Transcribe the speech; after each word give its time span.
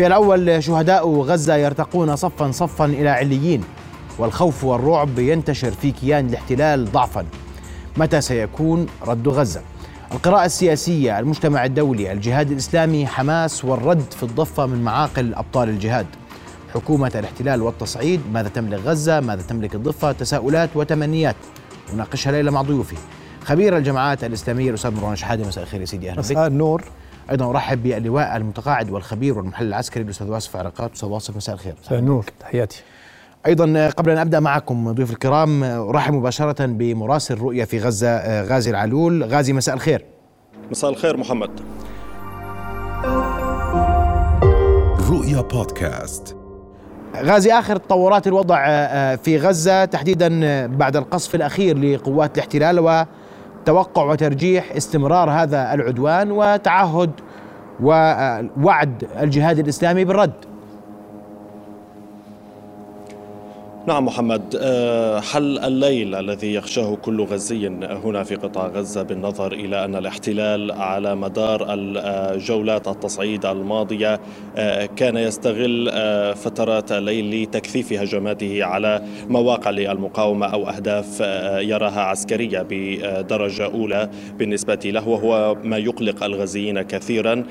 في 0.00 0.06
الأول 0.06 0.62
شهداء 0.62 1.08
غزة 1.08 1.56
يرتقون 1.56 2.16
صفا 2.16 2.50
صفا 2.50 2.84
إلى 2.84 3.08
عليين 3.08 3.64
والخوف 4.18 4.64
والرعب 4.64 5.18
ينتشر 5.18 5.70
في 5.70 5.90
كيان 5.90 6.28
الاحتلال 6.28 6.92
ضعفا. 6.92 7.26
متى 7.96 8.20
سيكون 8.20 8.86
رد 9.06 9.28
غزة؟ 9.28 9.60
القراءة 10.12 10.44
السياسية 10.44 11.18
المجتمع 11.18 11.64
الدولي 11.64 12.12
الجهاد 12.12 12.50
الإسلامي 12.50 13.06
حماس 13.06 13.64
والرد 13.64 14.12
في 14.12 14.22
الضفة 14.22 14.66
من 14.66 14.84
معاقل 14.84 15.34
أبطال 15.34 15.68
الجهاد. 15.68 16.06
حكومة 16.74 17.12
الاحتلال 17.14 17.62
والتصعيد 17.62 18.20
ماذا 18.32 18.48
تملك 18.48 18.80
غزة؟ 18.84 19.20
ماذا 19.20 19.42
تملك 19.42 19.74
الضفة؟ 19.74 20.12
تساؤلات 20.12 20.70
وتمنيات. 20.74 21.36
نناقشها 21.94 22.32
ليلة 22.32 22.50
مع 22.50 22.62
ضيوفي. 22.62 22.96
خبير 23.44 23.76
الجماعات 23.76 24.24
الإسلامية 24.24 24.70
الأستاذ 24.70 24.90
مروان 24.90 25.16
شحادة. 25.16 25.46
مساء 25.46 25.64
الخير 25.64 25.80
يا 25.80 25.86
سيدي. 25.86 26.10
أهلا 26.10 26.18
مساء 26.18 26.46
النور. 26.46 26.84
أيضا 27.30 27.50
أرحب 27.50 27.82
باللواء 27.82 28.36
المتقاعد 28.36 28.90
والخبير 28.90 29.38
والمحلل 29.38 29.68
العسكري 29.68 30.02
الأستاذ 30.02 30.28
واسف 30.30 30.56
عرقات. 30.56 30.92
أستاذ 30.92 31.08
واصف 31.08 31.36
مساء 31.36 31.54
الخير. 31.54 31.74
مساء 31.84 31.98
النور. 31.98 32.24
تحياتي. 32.40 32.82
أيضا 33.46 33.88
قبل 33.88 34.10
أن 34.10 34.18
أبدأ 34.18 34.40
معكم 34.40 34.92
ضيوف 34.92 35.10
الكرام 35.10 35.64
أرحب 35.64 36.14
مباشرة 36.14 36.66
بمراسل 36.66 37.38
رؤيا 37.38 37.64
في 37.64 37.78
غزة 37.78 38.42
غازي 38.42 38.70
العلول. 38.70 39.24
غازي 39.24 39.52
مساء 39.52 39.74
الخير. 39.74 40.04
مساء 40.70 40.90
الخير 40.90 41.16
محمد. 41.16 41.50
رؤيا 45.10 45.40
بودكاست. 45.40 46.36
غازي 47.16 47.52
آخر 47.52 47.76
تطورات 47.76 48.26
الوضع 48.26 48.56
في 49.16 49.38
غزة 49.38 49.84
تحديدا 49.84 50.66
بعد 50.66 50.96
القصف 50.96 51.34
الأخير 51.34 51.78
لقوات 51.78 52.34
الاحتلال 52.34 53.06
وتوقع 53.60 54.04
وترجيح 54.04 54.72
استمرار 54.76 55.30
هذا 55.30 55.74
العدوان 55.74 56.30
وتعهد 56.32 57.10
ووعد 57.82 59.04
الجهاد 59.20 59.58
الإسلامي 59.58 60.04
بالرد. 60.04 60.49
نعم 63.86 64.04
محمد 64.04 64.56
آه، 64.60 65.20
حل 65.20 65.58
الليل 65.58 66.14
الذي 66.14 66.54
يخشاه 66.54 66.94
كل 66.94 67.22
غزي 67.22 67.66
هنا 67.82 68.22
في 68.22 68.34
قطاع 68.34 68.66
غزة 68.66 69.02
بالنظر 69.02 69.52
إلى 69.52 69.84
أن 69.84 69.96
الاحتلال 69.96 70.72
على 70.72 71.14
مدار 71.14 71.66
الجولات 71.68 72.88
التصعيد 72.88 73.46
الماضية 73.46 74.20
آه، 74.56 74.86
كان 74.86 75.16
يستغل 75.16 75.90
آه، 75.92 76.32
فترات 76.34 76.92
الليل 76.92 77.42
لتكثيف 77.42 77.92
هجماته 77.92 78.64
على 78.64 79.02
مواقع 79.28 79.70
للمقاومة 79.70 80.46
أو 80.46 80.68
أهداف 80.68 81.20
يراها 81.60 82.00
عسكرية 82.00 82.66
بدرجة 82.70 83.64
أولى 83.64 84.10
بالنسبة 84.38 84.80
له 84.84 85.08
وهو 85.08 85.56
ما 85.64 85.78
يقلق 85.78 86.24
الغزيين 86.24 86.82
كثيرا 86.82 87.44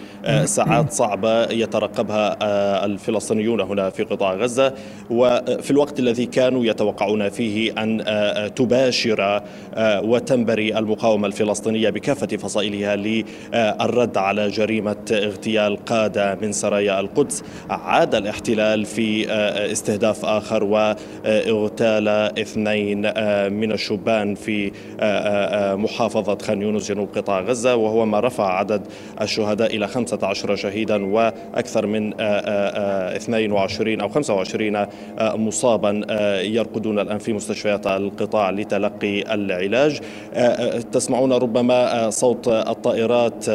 ساعات 0.46 0.92
صعبة 0.92 1.44
يترقبها 1.44 2.38
الفلسطينيون 2.86 3.62
هنا 3.62 3.90
في 3.90 4.04
قطاع 4.04 4.34
غزة 4.34 4.74
وفي 5.10 5.72
الوقت 5.72 6.00
الذي 6.00 6.19
كانوا 6.26 6.66
يتوقعون 6.66 7.30
فيه 7.30 7.84
أن 7.84 8.02
آه، 8.02 8.06
آه، 8.06 8.48
تباشر 8.48 9.42
آه، 9.74 10.02
وتنبري 10.02 10.78
المقاومة 10.78 11.28
الفلسطينية 11.28 11.90
بكافة 11.90 12.38
فصائلها 12.38 12.96
للرد 12.96 14.18
على 14.18 14.50
جريمة 14.50 15.06
اغتيال 15.12 15.86
قادة 15.86 16.36
من 16.42 16.52
سرايا 16.52 17.00
القدس. 17.00 17.44
عاد 17.70 18.16
الاحتلال 18.16 18.86
في 18.86 19.32
استهداف 19.72 20.26
آخر 20.26 20.64
واغتال 20.64 22.08
اثنين 22.40 23.00
من 23.54 23.72
الشبان 23.72 24.36
في 24.36 24.72
محافظة 25.76 26.38
خان 26.42 26.62
يونس 26.62 26.90
جنوب 26.92 27.10
قطاع 27.16 27.42
غزة 27.42 27.76
وهو 27.76 28.06
ما 28.06 28.20
رفع 28.20 28.54
عدد 28.54 28.82
الشهداء 29.22 29.76
إلى 29.76 29.88
15 29.88 30.56
شهيدا 30.56 31.06
وأكثر 31.06 31.86
من 31.86 32.14
22 32.20 34.02
أو 34.02 34.10
25 34.10 34.86
مصابا 35.20 36.02
يرقدون 36.42 37.00
الآن 37.00 37.18
في 37.18 37.34
مستشفيات 37.34 37.88
القطاع 37.88 38.50
لتلقي 38.50 39.34
العلاج. 39.34 40.00
آه، 40.34 40.40
آه، 40.40 40.82
تسمعون 40.82 41.34
ربما 41.34 42.06
آه، 42.06 42.10
صوت 42.10 42.48
الطائرات 42.48 43.50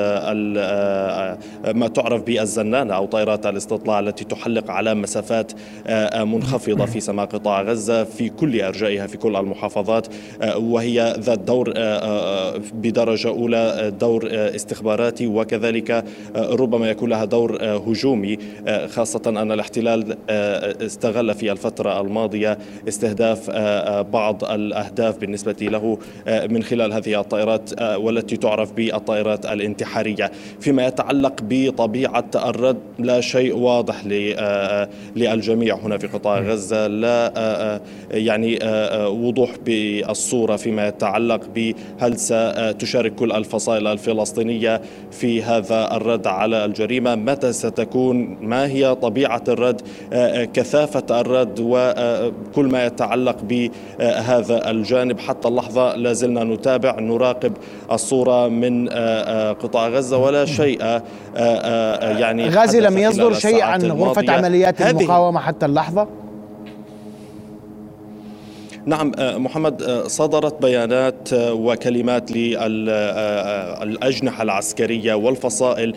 ما 1.75 1.89
تعرف 1.95 2.23
بالزنانة 2.23 2.95
أو 2.95 3.07
طائرات 3.07 3.47
الاستطلاع 3.47 4.01
التي 4.01 4.25
تحلق 4.25 4.71
على 4.71 4.95
مسافات 4.95 5.53
منخفضة 6.17 6.87
في 6.87 7.01
سماء 7.01 7.27
قطاع 7.27 7.63
غزة 7.63 8.05
في 8.05 8.29
كل 8.29 8.61
أرجائها 8.61 9.07
في 9.07 9.17
كل 9.17 9.37
المحافظات. 9.37 10.07
وهي 10.57 11.17
ذات 11.19 11.39
دور 11.39 11.73
بدرجة 12.75 13.29
أولى 13.29 13.93
دور 14.01 14.29
استخباراتي. 14.33 15.27
وكذلك 15.27 16.05
ربما 16.37 16.91
يكون 16.91 17.11
لها 17.11 17.25
دور 17.25 17.65
هجومي. 17.65 18.39
خاصة 18.89 19.23
أن 19.27 19.53
الاحتلال 19.53 20.17
استغل 20.87 21.35
في 21.35 21.53
الفترة 21.53 22.01
الماضية 22.01 22.44
استهداف 22.89 23.51
آه، 23.51 23.55
آه، 23.55 24.03
بعض 24.03 24.45
الأهداف 24.45 25.19
بالنسبة 25.19 25.57
له 25.61 25.99
آه، 26.29 26.47
من 26.47 26.63
خلال 26.63 26.93
هذه 26.93 27.21
الطائرات 27.21 27.83
والتي 27.83 28.37
تعرف 28.37 28.73
بالطائرات 28.73 29.47
الانتحارية. 29.47 30.31
فيما 30.61 30.87
يتعلق 30.87 31.35
بطبيعة 31.43 32.31
الرد 32.35 32.79
لا 32.99 33.21
شيء 33.21 33.57
واضح 33.57 34.07
للجميع 35.17 35.77
هنا 35.77 35.99
في 35.99 36.07
قطاع 36.07 36.41
غزة. 36.41 36.87
لا 36.87 37.81
يعني 38.11 38.59
وضوح 39.07 39.51
بالصورة 39.67 40.57
فيما 40.57 40.89
يتعلق 40.89 41.41
بهل 41.55 42.19
ستشارك 42.19 43.15
كل 43.15 43.33
الفصائل 43.33 43.87
الفلسطينية 43.87 44.81
في 45.11 45.43
هذا 45.43 45.97
الرد 45.97 46.27
على 46.27 46.65
الجريمة. 46.65 47.15
متى 47.15 47.53
ستكون؟ 47.53 48.37
ما 48.41 48.67
هي 48.67 48.95
طبيعة 48.95 49.45
الرد؟ 49.49 49.81
كثافة 50.55 51.21
الرد 51.21 51.61
كل 52.55 52.65
ما 52.65 52.87
يتعلق 52.87 53.37
بهذا 53.43 54.71
الجانب. 54.71 55.21
حتى 55.21 55.49
اللحظة 55.49 55.97
لا 55.97 56.13
زلنا 56.13 56.45
نتابع 56.45 57.01
نراقب 57.01 57.53
الصورة 57.93 58.49
من 58.49 58.89
قطاع 59.63 59.89
غزة 59.89 60.19
ولا 60.19 60.45
شيء 60.45 61.01
يعني 62.19 62.49
غازي 62.49 62.81
لم 62.81 62.99
يصدر 62.99 63.35
شيء 63.35 63.63
عن 63.63 63.91
غرفة 63.91 64.33
عمليات 64.33 64.83
المقاومة 64.83 65.41
حتى 65.41 65.67
اللحظة؟ 65.67 66.07
نعم 68.87 69.13
آه، 69.19 69.39
محمد 69.39 69.83
آه، 69.83 70.09
صدرت 70.09 70.63
بيانات 70.63 71.33
آه، 71.33 71.53
وكلمات 71.53 72.31
للأجنحة 72.31 74.43
العسكرية 74.43 75.15
والفصائل 75.15 75.95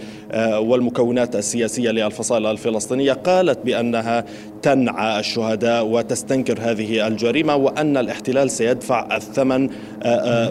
والمكونات 0.58 1.36
السياسية 1.36 1.92
للفصائل 1.92 2.46
الفلسطينية 2.46 3.14
قالت 3.14 3.60
بأنها 3.66 4.26
تنعى 4.62 5.20
الشهداء 5.20 5.86
وتستنكر 5.86 6.58
هذه 6.62 7.08
الجريمة 7.08 7.56
وأن 7.56 7.98
الاحتلال 7.98 8.52
سيدفع 8.52 9.16
الثمن 9.16 9.70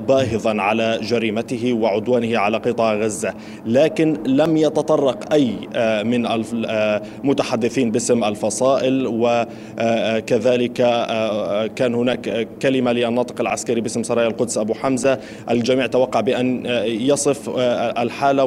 باهظا 0.08 0.62
على 0.62 0.98
جريمته 1.02 1.72
وعدوانه 1.72 2.38
على 2.38 2.56
قطاع 2.56 2.94
غزة. 2.94 3.34
لكن 3.66 4.16
لم 4.26 4.56
يتطرق 4.56 5.32
أي 5.32 5.52
من 6.04 6.26
المتحدثين 6.26 7.90
باسم 7.90 8.24
الفصائل 8.24 9.06
وكذلك 9.06 10.72
كان 11.76 11.94
هناك 11.94 12.25
كلمة 12.62 12.92
للناطق 12.92 13.40
العسكري 13.40 13.80
باسم 13.80 14.02
سرايا 14.02 14.28
القدس 14.28 14.58
أبو 14.58 14.74
حمزة. 14.74 15.18
الجميع 15.50 15.86
توقع 15.86 16.20
بأن 16.20 16.66
يصف 16.86 17.50
الحالة 17.98 18.44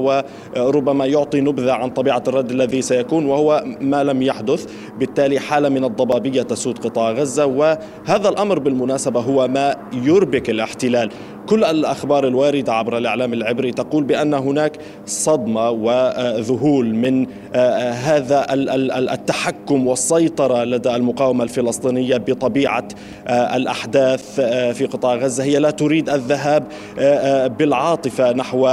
وربما 0.58 1.06
يعطي 1.06 1.42
نبذة 1.42 1.72
عن 1.72 1.90
طبيعة 1.90 2.24
الرد 2.28 2.52
الذي 2.52 2.82
سيكون 2.82 3.26
وهو 3.26 3.64
ما 3.82 4.04
لم 4.04 4.22
يحدث. 4.22 4.68
بالتالي 5.00 5.40
حالة 5.40 5.70
من 5.70 5.84
الضبابية 5.84 6.42
تسود 6.42 6.78
قطاع 6.78 7.12
غزة 7.12 7.46
وهذا 7.46 8.30
الأمر 8.30 8.60
بالمناسبة 8.60 9.20
هو 9.20 9.48
ما 9.48 9.76
يربك 9.94 10.50
الاحتلال. 10.50 11.10
كل 11.50 11.64
الأخبار 11.64 12.28
الواردة 12.28 12.74
عبر 12.74 12.98
الإعلام 12.98 13.34
العبري 13.34 13.72
تقول 13.72 14.04
بأن 14.04 14.34
هناك 14.34 14.78
صدمة 15.06 15.70
وذهول 15.70 16.96
من 16.96 17.28
هذا 17.94 18.46
التحكم 19.14 19.88
والسيطرة 19.88 20.64
لدى 20.64 20.96
المقاومة 20.96 21.44
الفلسطينية 21.44 22.18
بطبيعة 22.18 22.88
الأحداث 23.30 24.40
في 24.78 24.86
قطاع 24.86 25.16
غزة. 25.16 25.44
هي 25.44 25.60
لا 25.60 25.72
تريد 25.72 26.10
الذهاب 26.10 26.64
بالعاطفة 27.58 28.32
نحو 28.32 28.68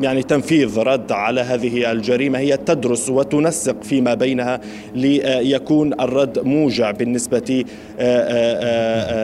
يعني 0.00 0.22
تنفيذ 0.22 0.78
رد 0.78 1.12
على 1.12 1.40
هذه 1.40 1.92
الجريمة. 1.92 2.38
هي 2.38 2.56
تدرس 2.56 3.08
وتنسق 3.08 3.82
فيما 3.82 4.14
بينها 4.14 4.60
ليكون 4.94 6.00
الرد 6.00 6.38
موجع 6.38 6.90
بالنسبة 6.90 7.64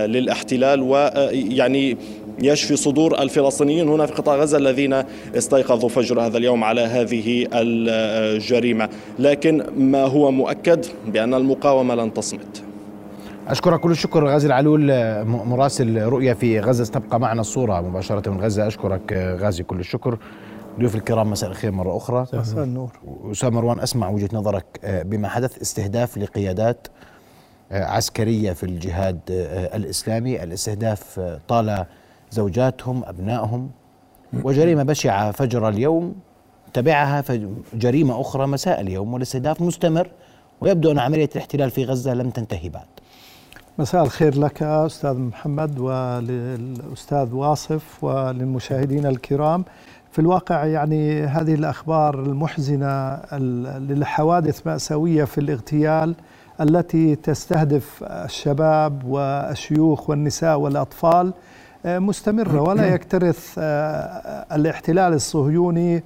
للاحتلال 0.06 0.82
ويعني 0.82 1.96
يشفي 2.38 2.76
صدور 2.76 3.22
الفلسطينيين 3.22 3.88
هنا 3.88 4.06
في 4.06 4.12
قطاع 4.12 4.36
غزة 4.36 4.58
الذين 4.58 5.02
استيقظوا 5.36 5.88
فجر 5.88 6.20
هذا 6.20 6.38
اليوم 6.38 6.64
على 6.64 6.80
هذه 6.80 7.46
الجريمة. 7.52 8.88
لكن 9.18 9.64
ما 9.76 10.04
هو 10.04 10.30
مؤكد 10.30 10.86
بأن 11.06 11.34
المقاومة 11.34 11.94
لن 11.94 12.12
تصمت. 12.12 12.62
أشكرك 13.48 13.80
كل 13.80 13.90
الشكر 13.90 14.26
غازي 14.26 14.46
العلول 14.46 14.86
مراسل 15.24 16.02
رؤية 16.02 16.32
في 16.32 16.60
غزة. 16.60 16.84
تبقى 16.84 17.20
معنا 17.20 17.40
الصورة 17.40 17.80
مباشرة 17.80 18.30
من 18.30 18.40
غزة. 18.40 18.66
أشكرك 18.66 19.12
غازي 19.40 19.62
كل 19.62 19.80
الشكر. 19.80 20.18
ضيوف 20.78 20.94
الكرام 20.94 21.30
مساء 21.30 21.50
الخير 21.50 21.70
مرة 21.70 21.96
أخرى. 21.96 22.26
مساء 22.32 22.64
النور. 22.64 22.90
أسامة 23.30 23.60
مروان 23.60 23.80
أسمع 23.80 24.08
وجهة 24.08 24.28
نظرك 24.32 24.64
آه، 24.84 25.02
بما 25.02 25.28
حدث 25.28 25.62
استهداف 25.62 26.18
لقيادات 26.18 26.88
آه، 27.72 27.84
عسكرية 27.84 28.52
في 28.52 28.62
الجهاد 28.62 29.20
آه، 29.30 29.76
الإسلامي. 29.76 30.42
الاستهداف 30.42 31.20
طال 31.48 31.84
زوجاتهم 32.32 33.04
أبنائهم. 33.04 33.70
وجريمة 34.44 34.82
بشعة 34.82 35.30
فجر 35.30 35.68
اليوم 35.68 36.14
تبعها 36.72 37.24
جريمة 37.74 38.20
أخرى 38.20 38.46
مساء 38.46 38.80
اليوم 38.80 39.14
والاستهداف 39.14 39.60
مستمر 39.60 40.08
ويبدو 40.60 40.90
أن 40.92 40.98
عملية 40.98 41.28
الاحتلال 41.32 41.70
في 41.70 41.84
غزة 41.84 42.14
لم 42.14 42.30
تنتهي 42.30 42.68
بعد. 42.68 42.86
مساء 43.78 44.02
الخير 44.02 44.38
لك 44.38 44.62
أستاذ 44.62 45.18
محمد 45.18 45.78
وللأستاذ 45.78 47.34
واصف 47.34 48.04
وللمشاهدين 48.04 49.06
الكرام. 49.06 49.64
في 50.12 50.18
الواقع 50.18 50.64
يعني 50.64 51.22
هذه 51.22 51.54
الأخبار 51.54 52.22
المحزنة 52.22 53.22
للحوادث 53.78 54.66
مأساوية 54.66 55.24
في 55.24 55.38
الاغتيال 55.38 56.14
التي 56.60 57.16
تستهدف 57.16 58.04
الشباب 58.04 59.04
والشيوخ 59.04 60.10
والنساء 60.10 60.58
والأطفال 60.58 61.32
مستمرة 61.84 62.60
ولا 62.60 62.86
يكترث 62.94 63.54
آه، 63.58 64.46
الاحتلال 64.52 65.12
الصهيوني 65.12 66.02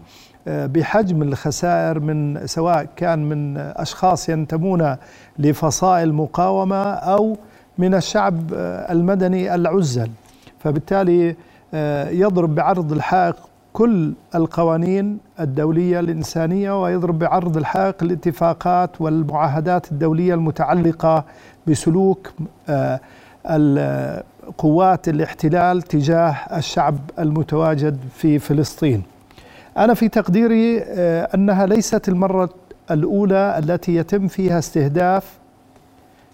آه، 0.49 0.67
بحجم 0.67 1.23
الخسائر 1.23 2.00
من 2.00 2.46
سواء 2.46 2.87
كان 2.96 3.28
من 3.28 3.56
أشخاص 3.56 4.28
ينتمون 4.28 4.96
لفصائل 5.38 6.12
مقاومة 6.12 6.84
أو 6.84 7.37
من 7.78 7.94
الشعب 7.94 8.52
المدني 8.90 9.55
العزل. 9.55 10.11
فبالتالي 10.58 11.37
يضرب 12.12 12.55
بعرض 12.55 12.93
الحائق 12.93 13.37
كل 13.72 14.12
القوانين 14.34 15.19
الدولية 15.40 16.00
الإنسانية 16.00 16.82
ويضرب 16.82 17.19
بعرض 17.19 17.56
الحائق 17.56 18.02
الاتفاقات 18.02 19.00
والمعاهدات 19.00 19.93
الدولية 19.93 20.34
المتعلقة 20.34 21.25
بسلوك 21.67 22.32
قوات 24.58 25.08
الاحتلال 25.08 25.82
تجاه 25.82 26.37
الشعب 26.56 26.98
المتواجد 27.19 27.98
في 28.14 28.38
فلسطين. 28.38 29.02
أنا 29.78 29.94
في 29.94 30.08
تقديري 30.08 30.82
آه، 30.82 31.28
أنها 31.34 31.66
ليست 31.66 32.08
المرة 32.08 32.50
الأولى 32.90 33.58
التي 33.58 33.94
يتم 33.96 34.28
فيها 34.28 34.58
استهداف 34.58 35.38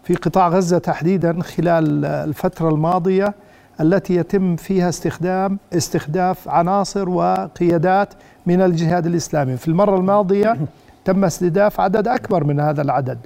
في 0.05 0.15
قطاع 0.15 0.49
غزة 0.49 0.79
تحديدا 0.79 1.43
خلال 1.43 2.05
الفترة 2.05 2.69
الماضية 2.69 3.35
التي 3.81 4.15
يتم 4.15 4.57
فيها 4.57 4.89
استخدام 4.89 5.59
استخداف 5.73 6.49
عناصر 6.49 7.09
وقيادات 7.09 8.09
من 8.47 8.61
الجهاد 8.61 9.07
الإسلامي، 9.07 9.57
في 9.57 9.69
المرة 9.69 9.97
الماضية 9.97 10.57
تم 11.05 11.25
استهداف 11.25 11.81
عدد 11.81 12.09
أكبر 12.09 12.45
من 12.45 12.61
هذا 12.61 12.83
العدد. 12.83 13.19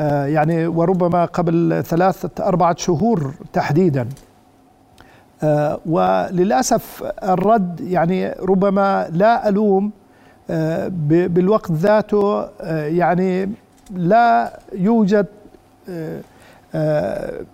آه، 0.00 0.26
يعني 0.26 0.66
وربما 0.66 1.24
قبل 1.24 1.82
ثلاثة 1.84 2.44
أربعة 2.44 2.76
شهور 2.78 3.34
تحديدا. 3.52 4.08
آه، 5.42 5.80
وللأسف 5.86 7.12
الرد 7.22 7.80
يعني 7.80 8.30
ربما 8.30 9.08
لا 9.12 9.48
ألوم 9.48 9.90
آه، 10.50 10.88
بالوقت 11.08 11.72
ذاته 11.72 12.48
يعني 12.86 13.50
لا 13.94 14.58
يوجد 14.72 15.26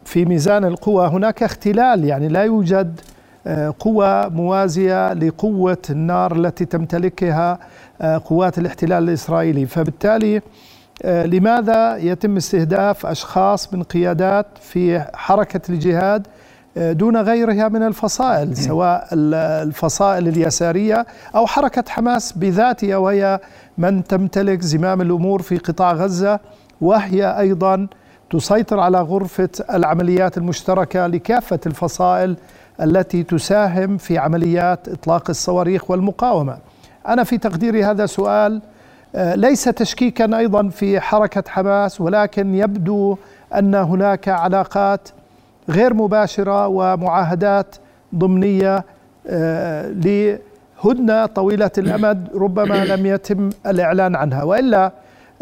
في 0.04 0.24
ميزان 0.24 0.64
القوى 0.64 1.06
هناك 1.06 1.42
اختلال. 1.42 2.04
يعني 2.04 2.28
لا 2.28 2.42
يوجد 2.42 3.00
قوى 3.78 4.30
موازية 4.30 5.12
لقوة 5.12 5.78
النار 5.90 6.36
التي 6.36 6.64
تمتلكها 6.64 7.58
قوات 8.24 8.58
الاحتلال 8.58 9.04
الإسرائيلي. 9.08 9.66
فبالتالي 9.66 10.42
لماذا 11.04 11.96
يتم 11.96 12.36
استهداف 12.36 13.06
أشخاص 13.06 13.74
من 13.74 13.82
قيادات 13.82 14.46
في 14.60 15.04
حركة 15.14 15.60
الجهاد 15.68 16.26
آه، 16.76 16.92
دون 16.92 17.16
غيرها 17.16 17.68
من 17.68 17.82
الفصائل 17.82 18.56
سواء 18.56 19.08
الفصائل 19.12 20.28
اليسارية 20.28 21.06
أو 21.34 21.46
حركة 21.46 21.84
حماس 21.88 22.32
بذاتها 22.32 22.96
وهي 22.96 23.40
من 23.78 24.04
تمتلك 24.04 24.60
زمام 24.60 25.00
الأمور 25.00 25.42
في 25.42 25.58
قطاع 25.58 25.92
غزة 25.92 26.40
وهي 26.80 27.38
أيضا 27.38 27.86
تسيطر 28.30 28.80
على 28.80 29.00
غرفة 29.00 29.48
العمليات 29.74 30.38
المشتركة 30.38 31.06
لكافة 31.06 31.60
الفصائل 31.66 32.36
التي 32.80 33.22
تساهم 33.22 33.96
في 33.96 34.18
عمليات 34.18 34.88
إطلاق 34.88 35.30
الصواريخ 35.30 35.90
والمقاومة. 35.90 36.58
أنا 37.08 37.24
في 37.24 37.38
تقديري 37.38 37.84
هذا 37.84 38.06
سؤال 38.06 38.54
آه، 38.56 38.75
ليس 39.16 39.64
تشكيكا 39.64 40.38
أيضا 40.38 40.68
في 40.68 41.00
حركة 41.00 41.42
حماس 41.48 42.00
ولكن 42.00 42.54
يبدو 42.54 43.16
أن 43.54 43.74
هناك 43.74 44.28
علاقات 44.28 45.08
غير 45.68 45.94
مباشرة 45.94 46.66
ومعاهدات 46.66 47.76
ضمنية 48.14 48.84
آه، 49.28 49.88
لهدنة 49.88 51.26
طويلة 51.26 51.70
الأمد 51.78 52.28
ربما 52.34 52.84
لم 52.84 53.06
يتم 53.06 53.50
الإعلان 53.66 54.16
عنها. 54.16 54.42
وإلا 54.42 54.92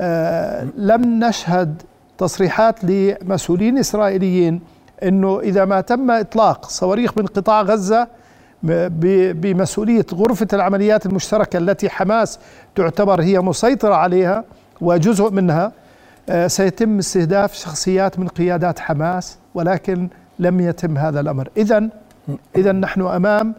آه، 0.00 0.67
لم 0.76 1.25
نشهد 1.25 1.82
تصريحات 2.19 2.85
لمسؤولين 2.85 3.79
إسرائيليين 3.79 4.61
إنه 5.03 5.41
إذا 5.41 5.65
ما 5.65 5.81
تم 5.81 6.11
إطلاق 6.11 6.69
صواريخ 6.69 7.19
من 7.19 7.26
قطاع 7.26 7.62
غزة 7.62 8.09
بمسؤولية 8.64 10.06
غرفة 10.14 10.46
العمليات 10.52 11.06
المشتركة 11.06 11.56
التي 11.56 11.90
حماس 11.90 12.38
تعتبر 12.75 13.22
هي 13.22 13.40
مسيطرة 13.40 13.94
عليها 13.94 14.44
وجزء 14.81 15.31
منها 15.31 15.72
آه، 16.28 16.46
سيتم 16.46 16.99
استهداف 16.99 17.55
شخصيات 17.55 18.19
من 18.19 18.28
قيادات 18.28 18.78
حماس 18.78 19.38
ولكن 19.55 20.08
لم 20.38 20.61
يتم 20.61 20.99
هذا 20.99 21.20
الأمر. 21.20 21.49
اذا 21.56 21.88
اذا 22.56 22.72
نحن 22.72 23.00
أمام 23.00 23.55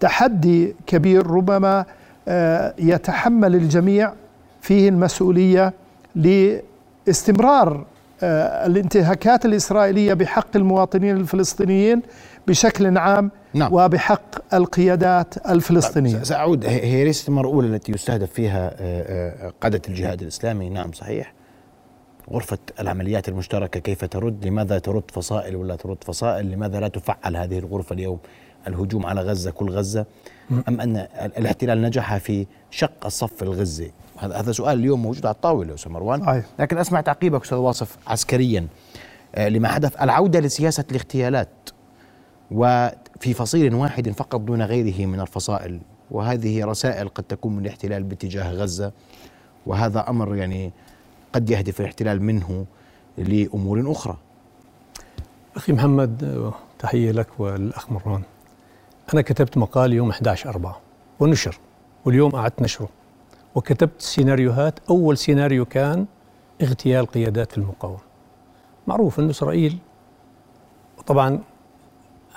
تحدي 0.00 0.74
كبير 0.86 1.26
ربما 1.26 1.84
آه، 2.28 2.74
يتحمل 2.78 3.54
الجميع 3.54 4.12
فيه 4.60 4.88
المسؤولية 4.88 5.72
لاستمرار 6.14 7.84
آه، 8.22 8.66
الانتهاكات 8.66 9.44
الإسرائيلية 9.44 10.14
بحق 10.14 10.56
المواطنين 10.56 11.16
الفلسطينيين 11.16 12.02
بشكل 12.48 12.98
عام 12.98 13.30
نعم. 13.54 13.72
وبحق 13.72 14.54
القيادات 14.54 15.50
الفلسطينية. 15.50 16.22
سأعود. 16.22 16.64
هي 16.66 17.04
ليست 17.04 17.28
المرة 17.28 17.48
الأولى 17.48 17.68
التي 17.68 17.92
يستهدف 17.92 18.32
فيها 18.32 18.70
آه، 18.80 19.46
آه، 19.46 19.52
قادة 19.60 19.82
الجهاد 19.88 20.22
الإسلامي. 20.22 20.68
نعم 20.70 20.92
صحيح. 20.92 21.34
غرفة 22.30 22.58
العمليات 22.80 23.28
المشتركة 23.28 23.80
كيف 23.80 24.04
ترد؟ 24.04 24.46
لماذا 24.46 24.78
ترد 24.78 25.02
فصائل 25.12 25.56
ولا 25.56 25.76
ترد 25.76 26.04
فصائل؟ 26.04 26.50
لماذا 26.50 26.80
لا 26.80 26.88
تفعل 26.88 27.36
هذه 27.36 27.58
الغرفة 27.58 27.92
اليوم؟ 27.92 28.18
الهجوم 28.66 29.06
على 29.06 29.20
غزة 29.20 29.50
كل 29.50 29.70
غزة. 29.70 30.06
أم 30.68 30.80
أن 30.80 30.96
الاحتلال 31.36 31.82
نجح 31.82 32.16
في 32.16 32.46
شق 32.70 33.06
الصف 33.06 33.42
الغزي؟ 33.42 33.90
هذا 34.18 34.52
سؤال 34.52 34.78
اليوم 34.78 35.02
موجود 35.02 35.26
على 35.26 35.34
الطاولة 35.34 35.74
أستاذ 35.74 35.92
مروان. 35.92 36.42
لكن 36.58 36.78
أسمع 36.78 37.00
تعقيبك 37.00 37.42
أستاذ 37.42 37.58
واصف 37.58 37.96
عسكريا 38.06 38.66
آه، 39.34 39.48
لما 39.48 39.68
حدث 39.68 40.02
العودة 40.02 40.40
لسياسة 40.40 40.84
الاغتيالات. 40.90 41.48
وفي 42.50 43.34
فصيل 43.34 43.74
واحد 43.74 44.10
فقط 44.10 44.40
دون 44.40 44.62
غيره 44.62 45.06
من 45.06 45.20
الفصائل. 45.20 45.80
وهذه 46.10 46.64
رسائل 46.64 47.08
قد 47.08 47.22
تكون 47.22 47.56
من 47.56 47.62
الاحتلال 47.62 48.02
باتجاه 48.02 48.52
غزة 48.52 48.92
وهذا 49.66 50.08
أمر 50.08 50.36
يعني 50.36 50.72
قد 51.32 51.50
يهدف 51.50 51.80
الاحتلال 51.80 52.22
منه 52.22 52.66
لأمور 53.18 53.92
أخرى. 53.92 54.16
أخي 55.56 55.72
محمد 55.72 56.52
تحية 56.78 57.10
لك 57.10 57.40
والأخ 57.40 57.92
مروان. 57.92 58.22
أنا 59.14 59.22
كتبت 59.22 59.58
مقال 59.58 59.92
يوم 59.92 60.10
11 60.10 60.50
أربعة 60.50 60.80
ونشر 61.20 61.58
واليوم 62.04 62.34
أعدت 62.34 62.62
نشره. 62.62 62.88
وكتبت 63.54 64.02
سيناريوهات 64.02 64.78
أول 64.90 65.18
سيناريو 65.18 65.64
كان 65.64 66.06
اغتيال 66.62 67.06
قيادات 67.06 67.58
المقاومة. 67.58 67.98
معروف 68.86 69.20
أن 69.20 69.30
إسرائيل 69.30 69.78
طبعا 71.06 71.40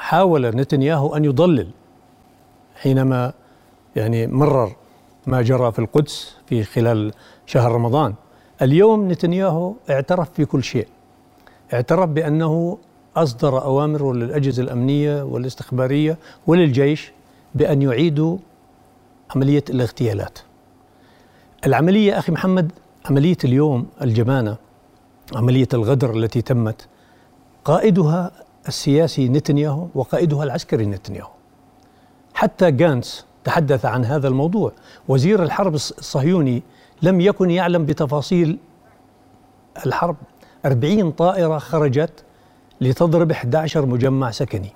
حاول 0.01 0.47
نتنياهو 0.47 1.15
أن 1.15 1.25
يضلل 1.25 1.69
حينما 2.75 3.33
يعني 3.95 4.27
مرر 4.27 4.75
ما 5.27 5.41
جرى 5.41 5.71
في 5.71 5.79
القدس 5.79 6.35
في 6.45 6.63
خلال 6.63 7.13
شهر 7.45 7.71
رمضان. 7.71 8.13
اليوم 8.61 9.11
نتنياهو 9.11 9.73
اعترف 9.89 10.29
في 10.33 10.45
كل 10.45 10.63
شيء. 10.63 10.87
اعترف 11.73 12.09
بأنه 12.09 12.77
أصدر 13.15 13.63
اوامر 13.63 14.13
للأجهزة 14.13 14.63
الأمنية 14.63 15.23
والاستخبارية 15.23 16.17
وللجيش 16.47 17.11
بأن 17.55 17.81
يعيدوا 17.81 18.37
عملية 19.35 19.63
الاغتيالات. 19.69 20.39
العملية 21.65 22.19
أخي 22.19 22.31
محمد 22.31 22.71
عملية 23.05 23.37
اليوم 23.43 23.87
الجبانه 24.01 24.57
عملية 25.35 25.67
الغدر 25.73 26.15
التي 26.15 26.41
تمت 26.41 26.87
قائدها 27.65 28.31
السياسي 28.67 29.29
نتنياهو 29.29 29.87
وقائدها 29.95 30.43
العسكري 30.43 30.85
نتنياهو. 30.85 31.29
حتى 32.33 32.71
جانس 32.71 33.25
تحدث 33.43 33.85
عن 33.85 34.05
هذا 34.05 34.27
الموضوع. 34.27 34.71
وزير 35.07 35.43
الحرب 35.43 35.73
الصهيوني 35.73 36.63
لم 37.01 37.21
يكن 37.21 37.51
يعلم 37.51 37.85
بتفاصيل 37.85 38.57
الحرب. 39.85 40.15
أربعين 40.65 41.11
طائرة 41.11 41.57
خرجت 41.57 42.23
لتضرب 42.81 43.31
11 43.31 43.85
مجمع 43.85 44.31
سكني. 44.31 44.73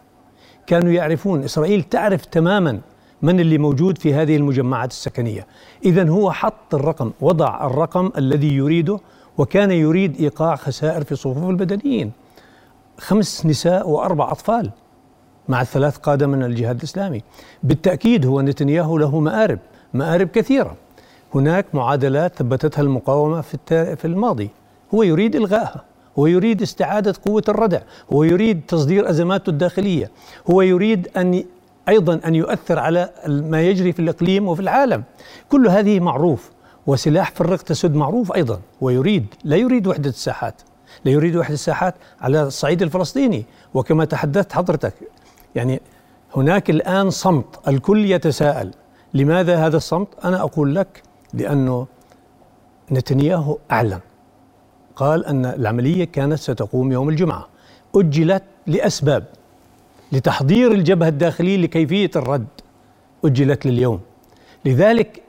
كانوا 0.68 0.92
يعرفون 0.92 1.44
إسرائيل 1.44 1.84
تعرف 1.84 2.26
تماما 2.26 2.82
من 3.22 3.40
اللي 3.40 3.58
موجود 3.58 3.98
في 3.98 4.14
هذه 4.14 4.36
المجمعات 4.36 4.92
السكنية. 4.92 5.48
إذا 5.86 6.10
هو 6.10 6.32
حط 6.32 6.76
الرقم 6.76 7.12
وضع 7.22 7.68
الرقم 7.68 8.12
الذي 8.18 8.54
يريده 8.54 9.00
وكان 9.38 9.72
يريد 9.72 10.22
إيقاع 10.22 10.56
خسائر 10.56 11.04
في 11.04 11.16
صفوف 11.16 11.50
البدنيين. 11.50 12.12
خمس 12.98 13.46
نساء 13.46 13.90
وأربع 13.90 14.32
أطفال 14.32 14.72
مع 15.50 15.62
الثلاث 15.62 15.98
قادة 15.98 16.28
من 16.28 16.44
الجهاد 16.44 16.78
الإسلامي. 16.78 17.22
بالتأكيد 17.64 18.26
هو 18.26 18.42
نتنياهو 18.42 18.98
له 18.98 19.20
مآرب 19.20 19.60
مآرب 19.94 20.28
كثيرة. 20.28 20.76
هناك 21.36 21.66
معادلات 21.74 22.36
ثبتتها 22.36 22.82
المقاومة 22.82 23.42
في, 23.42 23.96
في 23.96 24.06
الماضي. 24.06 24.50
هو 24.94 25.04
يريد 25.04 25.36
إلغائها 25.36 25.84
هو 26.20 26.28
يريد 26.28 26.62
استعادة 26.62 27.14
قوة 27.26 27.44
الردع 27.50 27.80
هو 28.14 28.24
يريد 28.24 28.62
تصدير 28.68 29.10
أزماته 29.10 29.50
الداخلية 29.50 30.12
هو 30.52 30.62
يريد 30.62 31.08
أن 31.18 31.44
أيضا 31.90 32.20
أن 32.26 32.36
يؤثر 32.36 32.80
على 32.80 33.10
ما 33.28 33.62
يجري 33.62 33.92
في 33.92 34.00
الإقليم 34.00 34.48
وفي 34.48 34.62
العالم. 34.62 35.04
كل 35.50 35.68
هذه 35.68 36.00
معروف 36.00 36.52
وسلاح 36.88 37.32
فرق 37.32 37.62
تسد 37.62 37.96
معروف 37.96 38.32
أيضا 38.32 38.60
ويريد 38.82 39.26
لا 39.44 39.56
يريد 39.56 39.88
وحدة 39.88 40.10
الساحات. 40.10 40.62
لا 41.06 41.12
يريد 41.12 41.36
وحدة 41.36 41.54
الساحات 41.54 41.96
على 42.22 42.44
الصعيد 42.44 42.82
الفلسطيني. 42.82 43.46
وكما 43.74 44.06
تحدثت 44.06 44.54
حضرتك 44.54 44.94
يعني 45.56 45.82
هناك 46.36 46.70
الآن 46.70 47.10
صمت 47.10 47.68
الكل 47.68 48.06
يتساءل 48.12 48.72
لماذا 49.14 49.66
هذا 49.66 49.78
الصمت؟ 49.78 50.08
أنا 50.26 50.42
أقول 50.42 50.76
لك 50.76 51.04
لأنه 51.34 51.88
نتنياهو 52.92 53.58
أعلن. 53.72 54.00
قال 54.96 55.26
أن 55.26 55.46
العملية 55.46 56.06
كانت 56.06 56.40
ستقوم 56.40 56.92
يوم 56.92 57.10
الجمعة. 57.10 57.48
أجلت 57.96 58.44
لأسباب 58.68 59.24
لتحضير 60.12 60.72
الجبهة 60.72 61.08
الداخلية 61.08 61.58
لكيفية 61.58 62.12
الرد. 62.16 62.48
أجلت 63.26 63.66
لليوم. 63.66 64.00
لذلك 64.66 65.22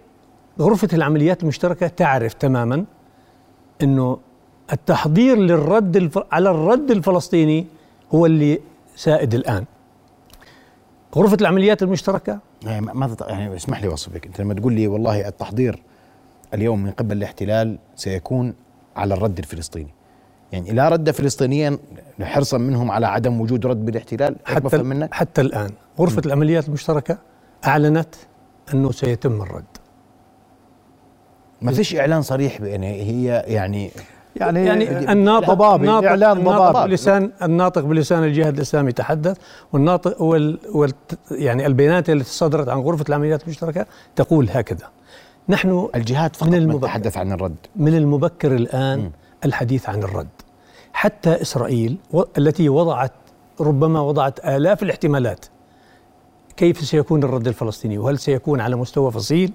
غرفة 0.61 0.89
العمليات 0.93 1.43
المشتركة 1.43 1.87
تعرف 1.87 2.33
تماما 2.35 2.85
أنه 3.83 4.19
التحضير 4.73 5.37
للرد 5.37 5.97
الف... 5.97 6.19
على 6.33 6.51
الرد 6.51 6.91
الفلسطيني 6.91 7.67
هو 8.15 8.27
اللي 8.27 8.61
سائد 8.97 9.35
الآن. 9.35 9.65
غرفة 11.17 11.37
العمليات 11.41 11.83
المشتركة؟ 11.83 12.39
يعني 12.63 12.87
ماذا 12.87 13.17
يعني 13.29 13.57
اسمح 13.57 13.83
لي 13.83 13.89
أوصفك. 13.89 14.27
أنت 14.27 14.41
لما 14.41 14.55
تقول 14.55 14.73
لي 14.73 14.87
والله 14.87 15.29
التحضير 15.29 15.83
اليوم 16.55 16.83
من 16.83 16.91
قبل 16.91 17.17
الاحتلال 17.17 17.79
سيكون 17.97 18.55
على 18.97 19.15
الرد 19.15 19.39
الفلسطيني. 19.39 19.95
يعني 20.53 20.71
لا 20.71 20.89
رد 20.89 21.11
فلسطينيا 21.11 21.79
حرصا 22.23 22.59
منهم 22.59 22.91
على 22.91 23.07
عدم 23.07 23.41
وجود 23.41 23.67
رد 23.67 23.85
بالاحتلال 23.85 24.37
حتى 24.45 24.79
منك؟ 24.79 25.15
حتى 25.15 25.41
الآن 25.41 25.71
غرفة 25.99 26.17
م. 26.17 26.27
العمليات 26.27 26.69
المشتركة 26.69 27.19
أعلنت 27.67 28.15
أنه 28.75 28.93
سيتم 28.93 29.43
الرد. 29.43 29.65
ما 31.63 31.73
فيش 31.73 31.97
إعلان 31.97 32.23
صريح 32.23 32.61
بأن 32.61 32.83
هي 32.83 33.45
يعني 33.47 33.91
يعني 34.41 34.65
يعني 34.65 35.13
الناطق 35.13 35.53
ضبابي 35.55 35.85
الناطق 35.85 36.09
إعلان 36.09 36.45
ضبابي. 36.45 36.89
بلسان 36.89 37.31
الناطق 37.43 37.83
بلسان 37.83 38.25
الجهاد 38.25 38.55
الاسلامي 38.55 38.93
تحدث 38.93 39.37
والناطق 39.73 40.23
وال, 40.23 40.59
وال 40.75 40.93
يعني 41.31 41.67
البيانات 41.67 42.11
التي 42.11 42.31
صدرت 42.31 42.69
عن 42.69 42.79
غرفة 42.79 43.05
العمليات 43.09 43.45
المشتركة 43.45 43.87
تقول 44.17 44.49
هكذا. 44.51 44.87
نحن 45.49 45.89
الجهاد 45.95 46.37
فقط 46.37 46.49
من 46.49 46.55
المبكر 46.55 46.87
تحدث 46.87 47.17
عن 47.17 47.33
الرد. 47.33 47.57
من 47.77 47.97
المبكر 47.97 48.55
الآن 48.55 48.99
م. 48.99 49.11
الحديث 49.45 49.89
عن 49.89 50.03
الرد. 50.03 50.29
حتى 50.93 51.43
إسرائيل 51.43 51.97
التي 52.39 52.69
وضعت 52.69 53.13
ربما 53.61 54.01
وضعت 54.01 54.45
آلاف 54.45 54.83
الاحتمالات. 54.83 55.47
كيف 56.57 56.81
سيكون 56.81 57.23
الرد 57.23 57.49
الفلسطيني؟ 57.49 57.99
وهل 57.99 58.19
سيكون 58.19 58.61
على 58.61 58.77
مستوى 58.77 59.11
فصيل؟ 59.11 59.53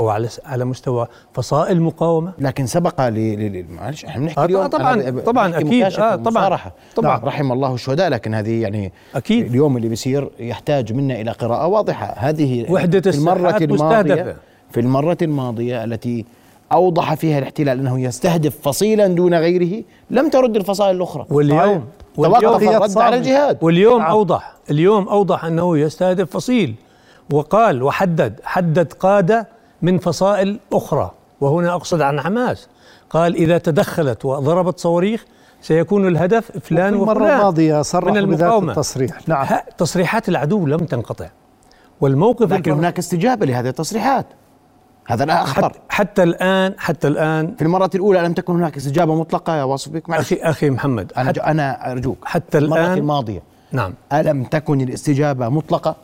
أو 0.00 0.08
على 0.08 0.28
على 0.44 0.64
مستوى 0.64 1.06
فصائل 1.32 1.80
مقاومة. 1.80 2.32
لكن 2.38 2.66
سبق 2.66 3.08
ل 3.08 3.64
معلش 3.70 4.04
إحنا 4.04 4.22
بنحكي 4.22 4.40
آه 4.40 4.44
اليوم 4.44 4.66
طبعا 4.66 5.20
طبعا 5.20 5.58
أكيد. 5.58 5.82
آه 5.84 6.16
طبعا 6.16 6.58
طبعا. 6.96 7.20
رحم 7.24 7.52
الله 7.52 7.74
الشهداء 7.74 8.08
لكن 8.10 8.34
هذه 8.34 8.62
يعني 8.62 8.92
أكيد. 9.14 9.46
اليوم 9.46 9.76
اللي 9.76 9.88
بيصير 9.88 10.30
يحتاج 10.38 10.92
منا 10.92 11.20
إلى 11.20 11.30
قراءة 11.30 11.66
واضحة. 11.66 12.14
هذه 12.16 12.72
وحدة 12.72 13.10
المرة 13.10 13.56
الماضيه 13.56 14.36
في 14.70 14.80
المرة 14.80 15.18
الماضية 15.22 15.84
التي 15.84 16.24
أوضح 16.72 17.14
فيها 17.14 17.38
الاحتلال 17.38 17.78
أنه 17.80 18.00
يستهدف 18.00 18.56
فصيلا 18.62 19.06
دون 19.06 19.34
غيره 19.34 19.84
لم 20.10 20.28
ترد 20.28 20.56
الفصائل 20.56 20.96
الأخرى. 20.96 21.26
واليوم 21.30 21.84
واليوم 22.16 22.68
الرد 22.68 22.98
على 22.98 23.16
الجهاد. 23.16 23.58
واليوم 23.62 23.98
نعم. 23.98 24.10
اوضح 24.10 24.52
اليوم 24.70 25.08
أوضح 25.08 25.44
أنه 25.44 25.78
يستهدف 25.78 26.30
فصيل. 26.30 26.74
وقال 27.32 27.82
وحدد 27.82 28.40
حدد 28.44 28.92
قادة 28.92 29.57
من 29.82 29.98
فصائل 29.98 30.60
أخرى 30.72 31.10
وهنا 31.40 31.74
أقصد 31.74 32.00
عن 32.00 32.20
حماس. 32.20 32.68
قال 33.10 33.34
إذا 33.34 33.58
تدخلت 33.58 34.24
وضربت 34.24 34.80
صواريخ 34.80 35.24
سيكون 35.62 36.08
الهدف 36.08 36.58
فلان 36.58 36.94
وفلان 36.94 37.16
المرة 37.16 37.34
الماضية 37.34 37.82
صرح 37.82 38.12
من 38.12 38.16
المقاومة. 38.16 38.72
التصريح. 38.72 39.28
نعم. 39.28 39.46
تصريحات 39.78 40.28
العدو 40.28 40.66
لم 40.66 40.78
تنقطع. 40.78 41.28
والموقف 42.00 42.52
لكن 42.52 42.72
هناك 42.72 42.98
استجابة 42.98 43.46
لهذه 43.46 43.68
التصريحات. 43.68 44.26
هذا 45.06 45.24
لا 45.24 45.42
أخطر 45.42 45.68
حتى, 45.68 45.78
حتى 45.88 46.22
الآن 46.22 46.74
حتى 46.78 47.08
الآن 47.08 47.54
في 47.54 47.62
المرة 47.62 47.90
الأولى 47.94 48.20
لم 48.20 48.32
تكن 48.32 48.54
هناك 48.54 48.76
استجابة 48.76 49.14
مطلقة 49.14 49.56
يا 49.56 49.62
واصف 49.64 49.92
بك 49.92 50.10
أخي 50.10 50.36
أخي 50.36 50.70
محمد 50.70 51.12
أنا, 51.16 51.50
أنا 51.50 51.92
أرجوك. 51.92 52.18
حتى 52.24 52.58
الآن 52.58 52.82
المرة 52.82 52.94
الماضية 52.94 53.42
نعم. 53.72 53.94
ألم 54.12 54.44
تكن 54.44 54.80
الاستجابة 54.80 55.48
مطلقة؟ 55.48 55.96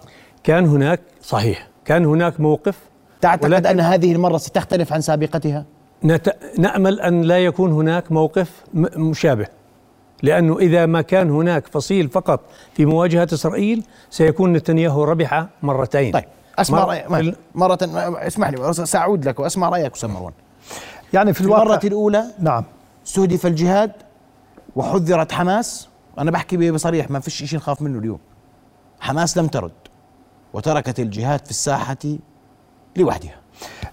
كان 0.45 0.67
هناك 0.67 1.01
صحيح. 1.23 1.69
كان 1.85 2.05
هناك 2.05 2.41
موقف 2.41 2.79
تعتقد 3.25 3.67
أن 3.67 3.81
هذه 3.81 4.13
المرة 4.13 4.37
ستختلف 4.37 4.93
عن 4.93 5.01
سابقتها؟ 5.01 5.65
نت... 6.05 6.37
نأمل 6.59 7.01
أن 7.01 7.23
لا 7.23 7.39
يكون 7.39 7.73
هناك 7.73 8.13
موقف 8.13 8.51
م... 8.75 9.09
مشابه 9.11 9.47
لأنه 10.23 10.59
إذا 10.59 10.87
ما 10.87 11.03
كان 11.03 11.31
هناك 11.31 11.67
فصيل 11.67 12.09
فقط 12.09 12.41
في 12.75 12.87
مواجهة 12.87 13.29
إسرائيل 13.33 13.85
سيكون 14.11 14.53
نتنياهو 14.53 15.05
ربح 15.05 15.47
مرتين. 15.63 16.13
طيب 16.13 16.25
أسمع 16.59 16.85
رأيك 16.85 17.37
مرة 17.55 17.79
اسمح 17.83 18.49
لي 18.49 18.73
سأعود 18.73 19.29
لك 19.29 19.41
وأسمع 19.41 19.69
رأيك 19.69 19.93
أستاذ 19.93 20.11
مروان. 20.11 20.33
يعني 21.13 21.33
في 21.33 21.41
الواقع 21.41 21.63
المرة 21.63 21.81
الأولى 21.85 22.25
نعم. 22.39 22.65
استهدف 23.07 23.47
الجهاد 23.47 23.93
وحذرت 24.77 25.33
حماس. 25.33 25.89
أنا 26.19 26.31
بحكي 26.31 26.71
بصريح 26.71 27.11
ما 27.11 27.21
فيش 27.21 27.45
شيء 27.45 27.59
نخاف 27.59 27.83
منه 27.83 27.99
اليوم. 27.99 28.19
حماس 29.01 29.39
لم 29.39 29.47
ترد 29.47 29.73
وتركت 30.53 31.01
الجهاد 31.01 31.45
في 31.45 31.51
الساحة 31.51 31.97
لوحدها. 32.97 33.35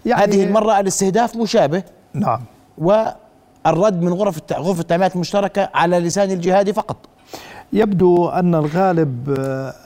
يعني 0.06 0.24
هذه 0.24 0.44
المرة 0.44 0.80
الاستهداف 0.80 1.36
مشابه. 1.36 1.84
نعم. 2.14 2.40
والرد 2.78 4.02
من 4.02 4.14
غرف 4.14 4.40
غرفة 4.54 4.82
التعميمات 4.82 5.16
المشتركة 5.16 5.70
على 5.74 6.00
لسان 6.00 6.32
الجهاد 6.32 6.72
فقط. 6.72 6.98
يبدو 7.74 8.30
أن 8.30 8.56
الغالب 8.56 9.36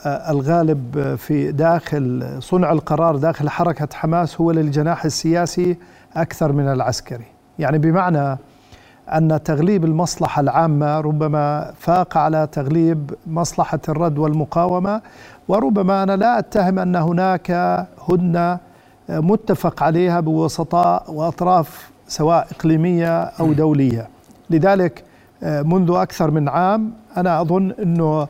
الغالب 0.05 1.15
في 1.17 1.51
داخل 1.51 2.37
صنع 2.39 2.71
القرار 2.71 3.15
داخل 3.15 3.49
حركة 3.49 3.87
حماس 3.93 4.41
هو 4.41 4.51
للجناح 4.51 5.05
السياسي 5.05 5.77
أكثر 6.15 6.51
من 6.51 6.67
العسكري، 6.67 7.25
يعني 7.59 7.77
بمعنى 7.77 8.37
أن 9.13 9.39
تغليب 9.43 9.85
المصلحة 9.85 10.39
العامة 10.41 10.99
ربما 10.99 11.73
فاق 11.79 12.17
على 12.17 12.47
تغليب 12.51 13.13
مصلحة 13.27 13.79
الرد 13.89 14.17
والمقاومة 14.17 15.01
وربما 15.47 16.03
أنا 16.03 16.15
لا 16.15 16.39
أتهم 16.39 16.79
أن 16.79 16.95
هناك 16.95 17.51
هدنه 18.09 18.59
متفق 19.09 19.83
عليها 19.83 20.19
بوسطاء 20.19 21.11
وأطراف 21.11 21.89
سواء 22.07 22.47
إقليمية 22.51 23.19
أو 23.21 23.53
دولية 23.53 24.07
لذلك 24.49 25.03
منذ 25.41 25.91
أكثر 25.95 26.31
من 26.31 26.49
عام 26.49 26.93
أنا 27.17 27.41
أظن 27.41 27.71
إنه 27.71 28.27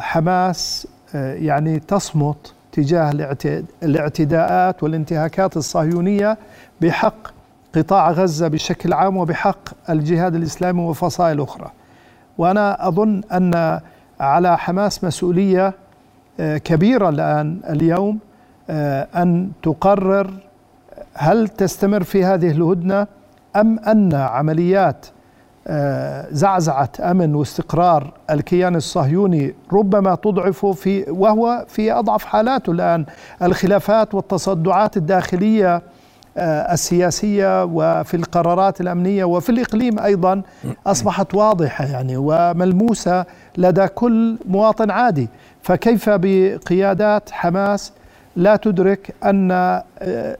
حماس 0.00 0.88
يعني 1.14 1.78
تصمت 1.78 2.52
تجاه 2.72 3.10
الاعتداءات 3.82 4.82
والانتهاكات 4.82 5.56
الصهيونية 5.56 6.38
بحق 6.80 7.14
قطاع 7.74 8.10
غزة 8.10 8.48
بشكل 8.48 8.92
عام 8.92 9.16
وبحق 9.16 9.90
الجهاد 9.90 10.34
الإسلامي 10.34 10.80
وفصائل 10.82 11.40
أخرى. 11.40 11.70
وأنا 12.38 12.88
أظن 12.88 13.22
أن 13.32 13.80
على 14.20 14.58
حماس 14.58 15.04
مسؤولية 15.04 15.74
كبيرة 16.38 17.08
الآن 17.08 17.60
اليوم 17.70 18.18
أن 18.70 19.50
تقرر 19.62 20.30
هل 21.14 21.48
تستمر 21.48 22.02
في 22.02 22.24
هذه 22.24 22.50
الهدنة 22.50 23.06
أم 23.56 23.78
أن 23.78 24.14
عمليات 24.14 25.06
آه، 25.66 26.26
زعزعة 26.30 26.88
أمن 27.00 27.34
واستقرار 27.34 28.12
الكيان 28.30 28.76
الصهيوني 28.76 29.54
ربما 29.72 30.14
تضعفه 30.14 30.72
في 30.72 31.04
وهو 31.08 31.64
في 31.68 31.92
أضعف 31.92 32.24
حالاته 32.24 32.70
الآن. 32.72 33.04
الخلافات 33.42 34.14
والتصدعات 34.14 34.96
الداخلية 34.96 35.82
آه، 36.36 36.72
السياسية 36.72 37.64
وفي 37.64 38.14
القرارات 38.14 38.80
الأمنية 38.80 39.24
وفي 39.24 39.50
الإقليم 39.50 39.98
أيضا 39.98 40.42
أصبحت 40.86 41.34
واضحة 41.34 41.84
يعني 41.84 42.14
وملموسة 42.16 43.24
لدى 43.58 43.86
كل 43.88 44.36
مواطن 44.48 44.90
عادي. 44.90 45.28
فكيف 45.62 46.10
بقيادات 46.10 47.30
حماس 47.30 47.92
لا 48.40 48.56
تدرك 48.56 49.14
أن 49.24 49.50
آه، 49.50 49.84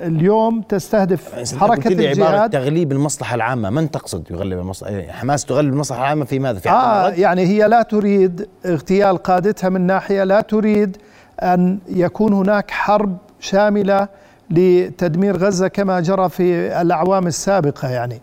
اليوم 0.01 0.63
تستهدف 0.63 1.55
حركة 1.59 1.89
الجهاد. 1.89 2.51
تغليب 2.51 2.93
المصلحة 2.93 3.35
العامة. 3.35 3.71
من 3.71 3.91
تقصد 3.91 4.31
يغلب 4.31 4.59
المصلحة؟ 4.59 4.93
يعني 4.93 5.13
حماس 5.13 5.45
تغلب 5.45 5.73
المصلحة 5.73 6.01
العامة 6.01 6.25
في 6.25 6.39
ماذا؟ 6.39 6.59
في 6.59 6.71
آه 6.71 7.09
يعني 7.09 7.47
هي 7.47 7.69
لا 7.69 7.83
تريد 7.83 8.49
اغتيال 8.67 9.17
قادتها 9.17 9.69
من 9.71 9.81
ناحية 9.81 10.25
لا 10.25 10.41
تريد 10.41 10.97
أن 11.41 11.79
يكون 11.89 12.33
هناك 12.33 12.71
حرب 12.71 13.17
شاملة 13.41 14.09
لتدمير 14.51 15.37
غزة 15.37 15.69
كما 15.69 16.01
جرى 16.01 16.29
في 16.29 16.81
الأعوام 16.81 17.27
السابقة 17.27 17.89
يعني. 17.89 18.21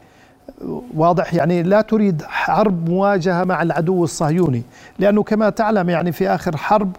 واضح 0.95 1.33
يعني 1.33 1.63
لا 1.63 1.81
تريد 1.81 2.21
حرب 2.27 2.89
مواجهة 2.89 3.43
مع 3.43 3.61
العدو 3.61 4.03
الصهيوني 4.03 4.63
لأنه 4.99 5.23
كما 5.23 5.49
تعلم 5.49 5.89
يعني 5.89 6.11
في 6.11 6.29
آخر 6.29 6.57
حرب 6.57 6.95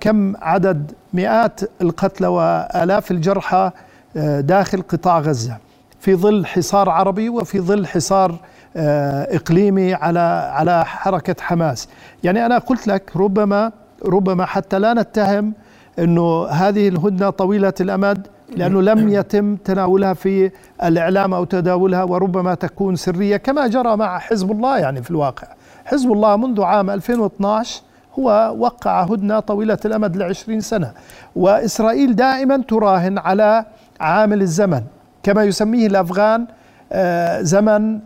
كم 0.00 0.36
عدد 0.36 0.92
مئات 1.12 1.60
القتلى 1.82 2.26
وآلاف 2.26 3.10
الجرحى 3.10 3.70
آه، 4.16 4.40
داخل 4.40 4.82
قطاع 4.82 5.18
غزة؟ 5.20 5.56
في 6.00 6.14
ظل 6.14 6.46
حصار 6.46 6.90
عربي 6.90 7.28
وفي 7.28 7.60
ظل 7.60 7.86
حصار 7.86 8.34
آه، 8.76 9.36
إقليمي 9.36 9.94
على 9.94 10.50
على 10.54 10.84
حركة 10.84 11.36
حماس. 11.40 11.88
يعني 12.24 12.46
أنا 12.46 12.58
قلت 12.58 12.86
لك 12.86 13.10
ربما 13.16 13.72
ربما 14.06 14.44
حتى 14.46 14.78
لا 14.78 14.94
نتهم 14.94 15.52
إنه 15.98 16.46
هذه 16.46 16.88
الهدنة 16.88 17.30
طويلة 17.30 17.72
الأمد 17.80 18.26
لأنه 18.56 18.82
لم 18.82 19.08
يتم 19.08 19.56
تناولها 19.56 20.14
في 20.14 20.50
الإعلام 20.84 21.34
أو 21.34 21.44
تداولها 21.44 22.02
وربما 22.02 22.54
تكون 22.54 22.96
سرية 22.96 23.36
كما 23.36 23.66
جرى 23.66 23.96
مع 23.96 24.18
حزب 24.18 24.50
الله 24.50 24.78
يعني 24.78 25.02
في 25.02 25.10
الواقع. 25.10 25.46
حزب 25.84 26.12
الله 26.12 26.36
منذ 26.36 26.62
عام 26.62 26.90
2012 26.90 27.82
هو 28.18 28.54
وقع 28.58 29.02
هدنة 29.02 29.40
طويلة 29.40 29.78
الأمد 29.84 30.16
لعشرين 30.16 30.60
سنة. 30.60 30.92
وإسرائيل 31.36 32.16
دائما 32.16 32.62
تراهن 32.68 33.18
على 33.18 33.64
عامل 34.00 34.42
الزمن 34.42 34.82
كما 35.22 35.44
يسميه 35.44 35.86
الأفغان 35.86 36.46
آه، 36.92 37.42
زمن 37.42 37.98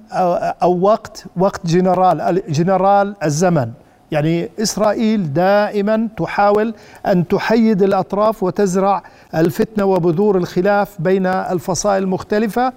أو 0.63 0.81
وقت 0.81 1.25
وقت 1.37 1.67
جنرال 1.67 2.43
جنرال 2.49 3.15
الزمن. 3.25 3.71
يعني 4.11 4.49
إسرائيل 4.63 5.33
دائما 5.33 6.09
تحاول 6.17 6.75
أن 7.07 7.29
تحيد 7.29 7.83
الأطراف 7.83 8.43
وتزرع 8.43 9.03
الفتنة 9.35 9.85
وبذور 9.85 10.37
الخلاف 10.37 10.97
بين 11.01 11.27
الفصائل 11.27 12.03
المختلفة. 12.03 12.73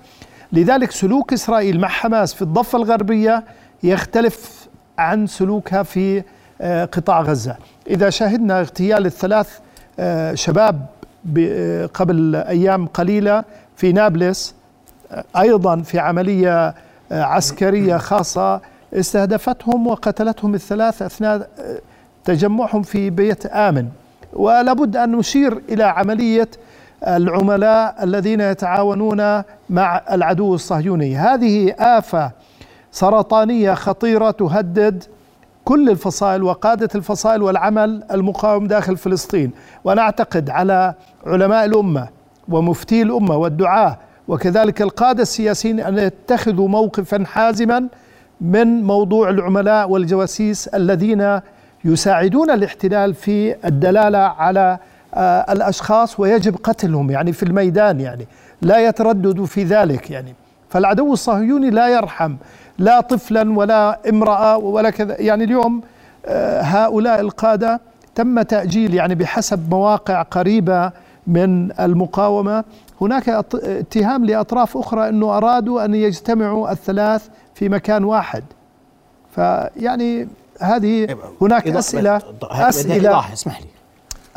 لذلك 0.51 0.91
سلوك 0.91 1.33
إسرائيل 1.33 1.79
مع 1.79 1.87
حماس 1.87 2.33
في 2.33 2.41
الضفة 2.41 2.77
الغربية 2.77 3.43
يختلف 3.83 4.67
عن 4.97 5.27
سلوكها 5.27 5.83
في 5.83 6.23
قطاع 6.63 7.21
غزة. 7.21 7.55
إذا 7.89 8.09
شاهدنا 8.09 8.59
اغتيال 8.59 9.05
الثلاث 9.05 9.59
آه، 9.99 10.33
شباب 10.33 10.85
آه، 11.37 11.85
قبل 11.85 12.35
أيام 12.35 12.87
قليلة 12.87 13.43
في 13.75 13.91
نابلس 13.91 14.55
أيضا 15.37 15.81
في 15.81 15.99
عملية 15.99 16.75
عسكرية 17.11 17.97
خاصة 17.97 18.61
استهدفتهم 18.93 19.87
وقتلتهم 19.87 20.55
الثلاث 20.55 21.01
أثناء 21.01 21.49
تجمعهم 22.25 22.81
في 22.81 23.09
بيت 23.09 23.45
آمن. 23.45 23.87
ولابد 24.33 24.97
أن 24.97 25.11
نشير 25.11 25.61
إلى 25.69 25.83
عملية 25.83 26.49
العملاء 27.07 28.03
الذين 28.03 28.41
يتعاونون 28.41 29.43
مع 29.69 30.01
العدو 30.11 30.55
الصهيوني. 30.55 31.15
هذه 31.15 31.75
آفة 31.79 32.31
سرطانية 32.91 33.73
خطيرة 33.73 34.31
تهدد 34.31 35.03
كل 35.65 35.89
الفصائل 35.89 36.43
وقادة 36.43 36.89
الفصائل 36.95 37.41
والعمل 37.41 38.03
المقاوم 38.11 38.67
داخل 38.67 38.97
فلسطين. 38.97 39.51
وأنا 39.83 40.01
أعتقد 40.01 40.49
على 40.49 40.93
علماء 41.25 41.65
الأمة 41.65 42.07
ومفتي 42.49 43.01
الأمة 43.01 43.35
والدعاة 43.37 43.97
وكذلك 44.27 44.81
القادة 44.81 45.21
السياسيين 45.21 45.79
أن 45.79 45.97
يتخذوا 45.97 46.67
موقفا 46.67 47.23
حازما 47.25 47.87
من 48.41 48.83
موضوع 48.83 49.29
العملاء 49.29 49.89
والجواسيس 49.89 50.67
الذين 50.67 51.39
يساعدون 51.85 52.51
الاحتلال 52.51 53.13
في 53.13 53.55
الدلالة 53.65 54.17
على 54.17 54.77
آه، 55.13 55.53
الأشخاص 55.53 56.19
ويجب 56.19 56.55
قتلهم 56.63 57.11
يعني 57.11 57.33
في 57.33 57.43
الميدان 57.43 57.99
يعني. 57.99 58.27
لا 58.61 58.87
يترددوا 58.87 59.45
في 59.45 59.63
ذلك 59.63 60.11
يعني. 60.11 60.35
فالعدو 60.73 61.13
الصهيوني 61.13 61.69
لا 61.69 61.87
يرحم 61.87 62.35
لا 62.77 63.01
طفلا 63.01 63.57
ولا 63.57 64.09
امرأة 64.09 64.57
ولا 64.57 64.89
كذا 64.89 65.21
يعني 65.21 65.43
اليوم 65.43 65.81
آه، 66.25 66.61
هؤلاء 66.61 67.19
القادة 67.19 67.81
تم 68.15 68.41
تأجيل 68.41 68.93
يعني 68.93 69.15
بحسب 69.15 69.69
مواقع 69.69 70.21
قريبة 70.21 70.91
من 71.27 71.79
المقاومة 71.79 72.63
هناك 73.01 73.29
اتهام 73.53 74.25
لأطراف 74.25 74.77
أخرى 74.77 75.09
أنه 75.09 75.37
أرادوا 75.37 75.85
أن 75.85 75.95
يجتمعوا 75.95 76.71
الثلاث 76.71 77.27
في 77.55 77.69
مكان 77.69 78.03
واحد 78.03 78.43
فيعني 79.35 80.27
هذه 80.59 81.17
هناك 81.41 81.67
أسئلة 81.67 82.21
أسئلة 82.43 83.33
اسمح 83.33 83.61
لي 83.61 83.67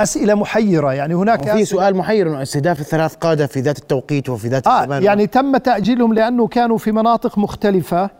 أسئلة 0.00 0.34
محيرة. 0.34 0.92
يعني 0.92 1.14
هناك 1.14 1.50
في 1.50 1.64
سؤال 1.64 1.96
محير 1.96 2.28
إنه 2.28 2.42
استهداف 2.42 2.80
الثلاث 2.80 3.14
قادة 3.14 3.46
في 3.46 3.60
ذات 3.60 3.78
التوقيت 3.78 4.28
وفي 4.28 4.48
ذات 4.48 4.66
آه 4.66 4.80
الزمان 4.80 5.02
يعني 5.02 5.26
تم 5.26 5.56
تأجيلهم 5.56 6.14
لأنه 6.14 6.46
كانوا 6.46 6.78
في 6.78 6.92
مناطق 6.92 7.38
مختلفة 7.38 8.10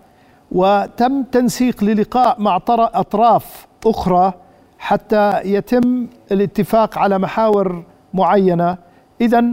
وتم 0.52 1.22
تنسيق 1.22 1.84
للقاء 1.84 2.40
مع 2.40 2.56
أطراف 2.68 3.66
أخرى 3.86 4.32
حتى 4.78 5.40
يتم 5.44 6.06
الاتفاق 6.32 6.98
على 6.98 7.18
محاور 7.18 7.82
معينة. 8.14 8.76
إذا 9.20 9.44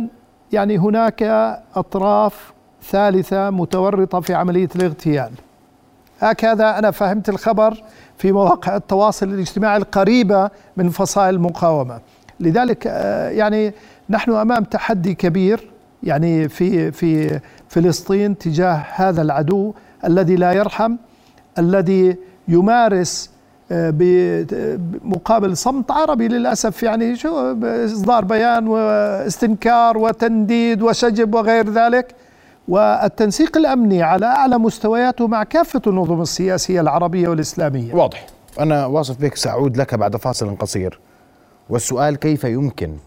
يعني 0.51 0.77
هناك 0.77 1.23
أطراف 1.75 2.53
ثالثة 2.89 3.49
متورطة 3.49 4.19
في 4.19 4.33
عملية 4.33 4.69
الاغتيال. 4.75 5.31
هكذا 6.19 6.79
أنا 6.79 6.91
فهمت 6.91 7.29
الخبر 7.29 7.83
في 8.17 8.31
مواقع 8.31 8.75
التواصل 8.75 9.29
الاجتماعي 9.29 9.77
القريبة 9.77 10.49
من 10.77 10.89
فصائل 10.89 11.35
المقاومة. 11.35 11.99
لذلك 12.43 12.87
آه، 12.87 13.29
يعني 13.29 13.73
نحن 14.09 14.31
أمام 14.31 14.63
تحدي 14.63 15.13
كبير 15.13 15.69
يعني 16.03 16.49
في 16.49 16.91
في 16.91 17.39
فلسطين 17.69 18.37
تجاه 18.37 18.85
هذا 18.95 19.21
العدو 19.21 19.73
الذي 20.05 20.35
لا 20.35 20.51
يرحم 20.51 20.95
الذي 21.57 22.17
يمارس 22.47 23.29
آه، 23.71 23.93
بمقابل 23.95 25.57
صمت 25.57 25.91
عربي 25.91 26.27
للأسف 26.27 26.83
يعني 26.83 27.15
شو 27.15 27.55
إصدار 27.63 28.25
بيان 28.25 28.67
واستنكار 28.67 29.97
وتنديد 29.97 30.81
وشجب 30.81 31.35
وغير 31.35 31.69
ذلك 31.69 32.15
والتنسيق 32.67 33.57
الأمني 33.57 34.03
على 34.03 34.25
أعلى 34.25 34.57
مستوياته 34.57 35.27
مع 35.27 35.43
كافة 35.43 35.81
النظم 35.87 36.21
السياسية 36.21 36.81
العربية 36.81 37.27
والإسلامية. 37.27 37.93
واضح. 37.93 38.25
أنا 38.59 38.85
واصف 38.85 39.21
بك 39.21 39.35
سأعود 39.35 39.77
لك 39.77 39.95
بعد 39.95 40.15
فاصل 40.15 40.55
قصير. 40.55 40.99
والسؤال 41.69 42.15
كيف 42.15 42.43
يمكن 42.43 42.97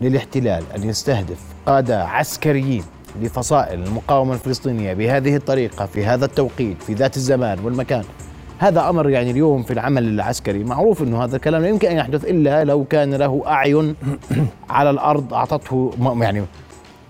للاحتلال 0.00 0.64
أن 0.76 0.84
يستهدف 0.88 1.40
قادة 1.66 2.04
عسكريين 2.04 2.84
لفصائل 3.22 3.82
المقاومة 3.82 4.34
الفلسطينية 4.34 4.94
بهذه 4.94 5.36
الطريقة 5.36 5.86
في 5.86 6.04
هذا 6.04 6.24
التوقيت 6.24 6.82
في 6.82 6.94
ذات 6.94 7.16
الزمان 7.16 7.58
والمكان؟ 7.64 8.04
هذا 8.58 8.88
أمر 8.88 9.10
يعني 9.10 9.30
اليوم 9.30 9.62
في 9.62 9.72
العمل 9.72 10.04
العسكري 10.04 10.64
معروف 10.64 11.02
أنه 11.02 11.24
هذا 11.24 11.36
الكلام 11.36 11.62
لا 11.62 11.68
يمكن 11.68 11.88
أن 11.88 11.96
يحدث 11.96 12.24
إلا 12.24 12.64
لو 12.64 12.84
كان 12.84 13.14
له 13.14 13.42
أعين 13.46 13.96
على 14.70 14.90
الأرض 14.90 15.34
أعطته 15.34 15.90
يعني 16.20 16.44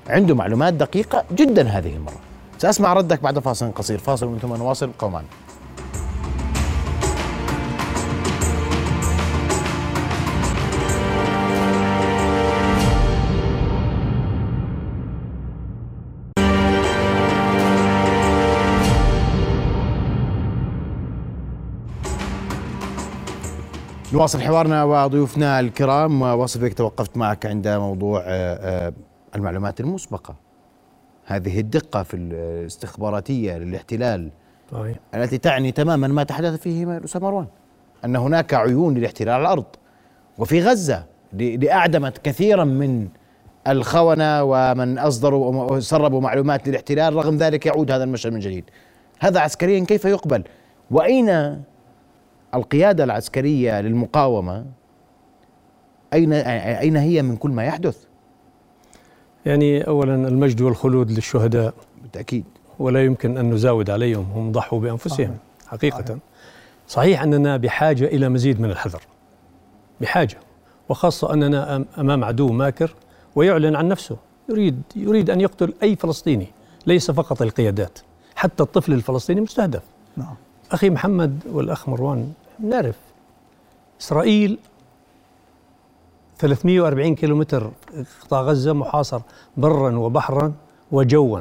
عنده 0.08 0.34
معلومات 0.34 0.74
دقيقة 0.74 1.24
جدا 1.32 1.68
هذه 1.68 1.96
المرة. 1.96 2.20
سأسمع 2.58 2.92
ردك 2.92 3.22
بعد 3.22 3.38
فاصل 3.38 3.72
قصير. 3.72 3.98
فاصل 3.98 4.26
ومن 4.26 4.38
ثم 4.38 4.54
نواصل. 4.54 4.90
قومان 4.98 5.24
نواصل 24.14 24.40
حوارنا 24.40 24.84
وضيوفنا 24.84 25.60
الكرام. 25.60 26.22
واصل 26.22 26.60
بك 26.60 26.74
توقفت 26.74 27.16
معك 27.16 27.46
عند 27.46 27.68
موضوع 27.68 28.22
آه، 28.26 28.86
آه، 28.86 28.92
المعلومات 29.34 29.80
المسبقة. 29.80 30.34
هذه 31.26 31.60
الدقة 31.60 32.02
في 32.02 32.16
الاستخباراتية 32.16 33.58
للاحتلال 33.58 34.30
صحيح. 34.72 34.96
التي 35.14 35.38
تعني 35.38 35.72
تماما 35.72 36.08
ما 36.08 36.22
تحدث 36.22 36.60
فيه 36.60 37.04
أسامة 37.04 37.26
مروان 37.26 37.46
أن 38.04 38.16
هناك 38.16 38.54
عيون 38.54 38.94
للاحتلال 38.94 39.34
على 39.34 39.42
الأرض. 39.42 39.64
وفي 40.38 40.62
غزة 40.62 41.04
لأعدمت 41.32 42.18
كثيرا 42.18 42.64
من 42.64 43.08
الخونة 43.68 44.42
ومن 44.42 44.98
أصدروا 44.98 45.72
وسربوا 45.72 46.20
معلومات 46.20 46.68
للاحتلال 46.68 47.14
رغم 47.14 47.36
ذلك 47.36 47.66
يعود 47.66 47.90
هذا 47.90 48.04
المشهد 48.04 48.32
من 48.32 48.40
جديد. 48.40 48.64
هذا 49.20 49.40
عسكريا 49.40 49.84
كيف 49.84 50.04
يقبل؟ 50.04 50.44
وأين 50.90 51.62
القيادة 52.54 53.04
العسكرية 53.04 53.80
للمقاومة 53.80 54.66
أين 56.12 56.32
أين 56.32 56.96
هي 56.96 57.22
من 57.22 57.36
كل 57.36 57.50
ما 57.50 57.64
يحدث؟ 57.64 58.04
يعني 59.46 59.86
أولا 59.86 60.28
المجد 60.28 60.60
والخلود 60.60 61.10
للشهداء. 61.10 61.74
بالتأكيد. 62.02 62.44
ولا 62.78 63.04
يمكن 63.04 63.38
أن 63.38 63.50
نزاود 63.50 63.90
عليهم 63.90 64.26
هم 64.34 64.52
ضحوا 64.52 64.80
بأنفسهم 64.80 65.36
حقيقة. 65.66 66.18
صحيح 66.88 67.22
أننا 67.22 67.56
بحاجة 67.56 68.04
إلى 68.04 68.28
مزيد 68.28 68.60
من 68.60 68.70
الحذر. 68.70 69.02
بحاجة. 70.00 70.36
وخاصة 70.88 71.32
أننا 71.32 71.84
أمام 71.98 72.24
عدو 72.24 72.52
ماكر 72.52 72.94
ويعلن 73.36 73.76
عن 73.76 73.88
نفسه. 73.88 74.16
يريد 74.48 74.82
يريد 74.96 75.30
أن 75.30 75.40
يقتل 75.40 75.74
أي 75.82 75.96
فلسطيني 75.96 76.46
ليس 76.86 77.10
فقط 77.10 77.42
القيادات. 77.42 77.98
حتى 78.36 78.62
الطفل 78.62 78.92
الفلسطيني 78.92 79.40
مستهدف. 79.40 79.82
نعم. 80.16 80.34
أخي 80.72 80.90
محمد 80.90 81.40
والأخ 81.52 81.88
مروان 81.88 82.32
نعرف. 82.60 82.96
إسرائيل 84.00 84.58
340 86.38 87.14
كيلومتر 87.14 87.70
قطاع 88.22 88.42
غزة 88.42 88.72
محاصر 88.72 89.20
برا 89.56 89.96
وبحرا 89.96 90.52
وجوا 90.92 91.40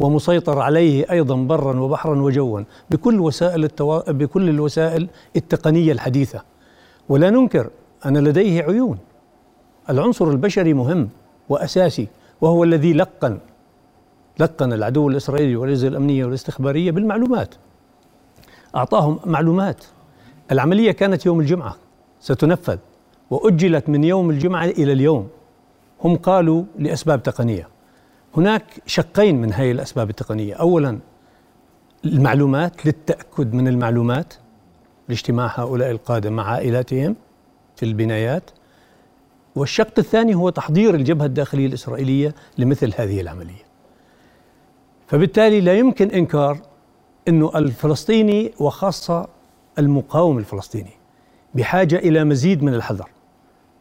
ومسيطر 0.00 0.58
عليه 0.58 1.10
أيضا 1.10 1.36
برا 1.36 1.80
وبحرا 1.80 2.20
وجوا 2.20 2.60
بكل 2.90 3.20
وسائل 3.20 3.64
التوا... 3.64 4.10
بكل 4.12 4.48
الوسائل 4.48 5.08
التقنية 5.36 5.92
الحديثة. 5.92 6.42
ولا 7.08 7.30
ننكر 7.30 7.70
أن 8.06 8.18
لديه 8.18 8.62
عيون. 8.62 8.98
العنصر 9.90 10.30
البشري 10.30 10.74
مهم 10.74 11.08
وأساسي 11.48 12.08
وهو 12.40 12.64
الذي 12.64 12.92
لقن 12.92 13.38
لقن 14.38 14.72
العدو 14.72 15.08
الإسرائيلي 15.08 15.56
والاجهزه 15.56 15.88
الأمنية 15.88 16.24
والاستخبارية 16.24 16.90
بالمعلومات. 16.90 17.54
أعطاهم 18.76 19.18
معلومات. 19.26 19.84
العملية 20.52 20.92
كانت 20.92 21.26
يوم 21.26 21.40
الجمعة 21.40 21.76
ستنفذ 22.20 22.78
وأجلت 23.30 23.88
من 23.88 24.04
يوم 24.04 24.30
الجمعة 24.30 24.64
إلى 24.64 24.92
اليوم. 24.92 25.28
هم 26.04 26.16
قالوا 26.16 26.64
لأسباب 26.78 27.22
تقنية. 27.22 27.68
هناك 28.36 28.64
شقين 28.86 29.40
من 29.40 29.52
هذه 29.52 29.70
الأسباب 29.70 30.10
التقنية، 30.10 30.54
اولا 30.54 30.98
المعلومات 32.04 32.86
للتأكد 32.86 33.54
من 33.54 33.68
المعلومات 33.68 34.34
لاجتماع 35.08 35.60
هؤلاء 35.60 35.90
القادة 35.90 36.30
مع 36.30 36.50
عائلاتهم 36.50 37.16
في 37.76 37.82
البنايات. 37.82 38.50
والشق 39.56 39.98
الثاني 39.98 40.34
هو 40.34 40.50
تحضير 40.50 40.94
الجبهة 40.94 41.26
الداخلية 41.26 41.66
الإسرائيلية 41.66 42.34
لمثل 42.58 42.92
هذه 42.96 43.20
العملية. 43.20 43.64
فبالتالي 45.06 45.60
لا 45.60 45.74
يمكن 45.74 46.10
إنكار 46.10 46.58
إنه 47.28 47.52
الفلسطيني 47.54 48.52
وخاصة 48.60 49.28
المقاوم 49.78 50.38
الفلسطيني. 50.38 50.90
بحاجة 51.54 51.96
إلى 51.96 52.24
مزيد 52.24 52.62
من 52.62 52.74
الحذر. 52.74 53.08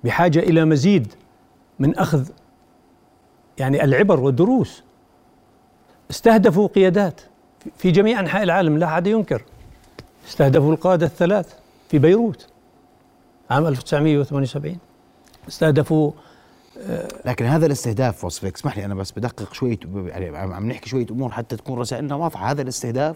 بحاجة 0.04 0.40
إلى 0.40 0.66
مزيد 0.66 1.14
من 1.80 1.98
أخذ 1.98 2.30
يعني 3.58 3.84
العبر 3.84 4.20
والدروس. 4.20 4.84
استهدفوا 6.12 6.68
قيادات 6.68 7.22
في 7.78 7.92
جميع 7.92 8.20
أنحاء 8.20 8.44
العالم 8.44 8.78
لا 8.78 8.86
أحد 8.86 9.08
ينكر. 9.08 9.44
استهدفوا 10.28 10.74
القادة 10.74 11.06
الثلاث 11.06 11.54
في 11.90 12.00
بيروت 12.00 12.48
عام 13.50 13.68
1978 13.68 14.78
استهدفوا 15.48 16.12
آه، 16.90 17.08
لكن 17.26 17.46
هذا 17.46 17.66
الاستهداف 17.66 18.26
وصفك 18.26 18.56
اسمح 18.56 18.78
لي 18.78 18.86
أنا 18.86 18.96
بس 18.96 19.12
بدقق 19.12 19.54
شوية 19.54 19.80
يعني 19.96 20.38
عم 20.38 20.68
نحكي 20.68 20.90
شوية 20.90 21.06
أمور 21.12 21.32
حتى 21.32 21.56
تكون 21.56 21.80
رسائلنا 21.80 22.16
واضحة. 22.16 22.52
هذا 22.52 22.62
الاستهداف 22.62 23.16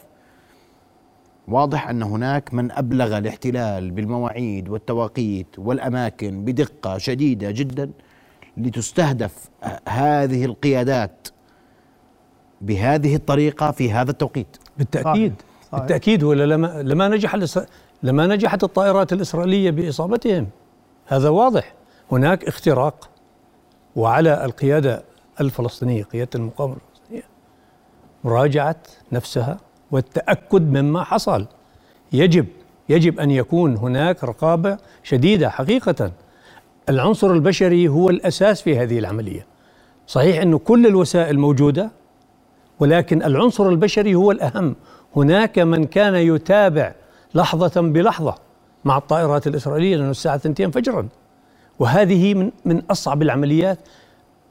واضح 1.47 1.89
أن 1.89 2.03
هناك 2.03 2.53
من 2.53 2.71
أبلغ 2.71 3.17
الاحتلال 3.17 3.91
بالمواعيد 3.91 4.69
والتوقيت 4.69 5.47
والأماكن 5.57 6.45
بدقة 6.45 6.97
شديدة 6.97 7.51
جدا 7.51 7.91
لتستهدف 8.57 9.49
هذه 9.89 10.45
القيادات 10.45 11.27
بهذه 12.61 13.15
الطريقة 13.15 13.71
في 13.71 13.91
هذا 13.91 14.11
التوقيت. 14.11 14.57
بالتأكيد. 14.77 15.33
صحيح. 15.71 15.79
بالتأكيد 15.79 16.23
ولا 16.23 16.45
لما 16.45 16.81
لما 16.81 17.07
نجح 17.07 17.37
لما 18.03 18.27
نجحت 18.27 18.63
الطائرات 18.63 19.13
الإسرائيلية 19.13 19.71
بإصابتهم. 19.71 20.47
هذا 21.07 21.29
واضح. 21.29 21.73
هناك 22.11 22.43
اختراق 22.43 23.09
وعلى 23.95 24.45
القيادة 24.45 25.03
الفلسطينية 25.41 26.03
قيادة 26.03 26.29
المقاومة 26.35 26.75
الفلسطينية 26.75 27.23
مراجعة 28.23 28.75
نفسها 29.11 29.57
والتأكد 29.91 30.61
مما 30.77 31.03
حصل. 31.03 31.45
يجب 32.11 32.45
يجب 32.89 33.19
أن 33.19 33.31
يكون 33.31 33.77
هناك 33.77 34.23
رقابة 34.23 34.77
شديدة 35.03 35.49
حقيقة. 35.49 36.11
العنصر 36.89 37.31
البشري 37.31 37.87
هو 37.87 38.09
الأساس 38.09 38.61
في 38.61 38.79
هذه 38.79 38.99
العملية. 38.99 39.45
صحيح 40.07 40.41
انه 40.41 40.57
كل 40.57 40.87
الوسائل 40.87 41.39
موجودة 41.39 41.91
ولكن 42.79 43.23
العنصر 43.23 43.69
البشري 43.69 44.15
هو 44.15 44.31
الأهم. 44.31 44.75
هناك 45.15 45.59
من 45.59 45.83
كان 45.83 46.15
يتابع 46.15 46.93
لحظة 47.35 47.81
بلحظة 47.81 48.35
مع 48.85 48.97
الطائرات 48.97 49.47
الإسرائيلية 49.47 49.95
لأنه 49.95 50.11
الساعة 50.11 50.35
2 50.35 50.71
فجرا. 50.71 51.07
وهذه 51.79 52.33
من 52.33 52.51
من 52.65 52.81
أصعب 52.91 53.21
العمليات 53.21 53.79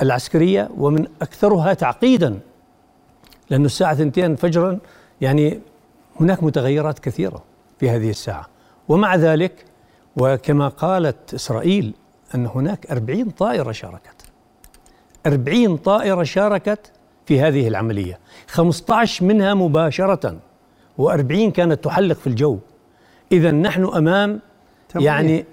العسكرية 0.03 0.69
ومن 0.77 1.07
أكثرها 1.23 1.75
تعقيدا. 1.75 2.39
لأنه 3.51 3.65
الساعة 3.65 3.93
2 3.93 4.37
فجرا 4.37 4.79
يعني 5.25 5.61
هناك 6.21 6.43
متغيرات 6.43 6.99
كثيرة 6.99 7.43
في 7.81 7.91
هذه 7.91 8.11
الساعة. 8.11 8.47
ومع 8.89 9.17
ذلك 9.17 9.65
وكما 10.17 10.69
قالت 10.69 11.35
إسرائيل 11.35 11.95
أن 12.35 12.47
هناك 12.47 12.91
أربعين 12.91 13.31
طائرة 13.31 13.73
شاركت. 13.73 14.23
أربعين 15.27 15.77
طائرة 15.77 16.23
شاركت 16.23 16.93
في 17.27 17.41
هذه 17.41 17.69
العملية. 17.69 18.19
15 18.47 19.25
منها 19.25 19.55
مباشرة 19.55 20.39
و40 21.01 21.51
كانت 21.51 21.85
تحلق 21.85 22.17
في 22.17 22.27
الجو. 22.27 22.59
إذا 23.33 23.51
نحن 23.51 23.85
أمام. 23.85 24.41
يعني 24.97 25.45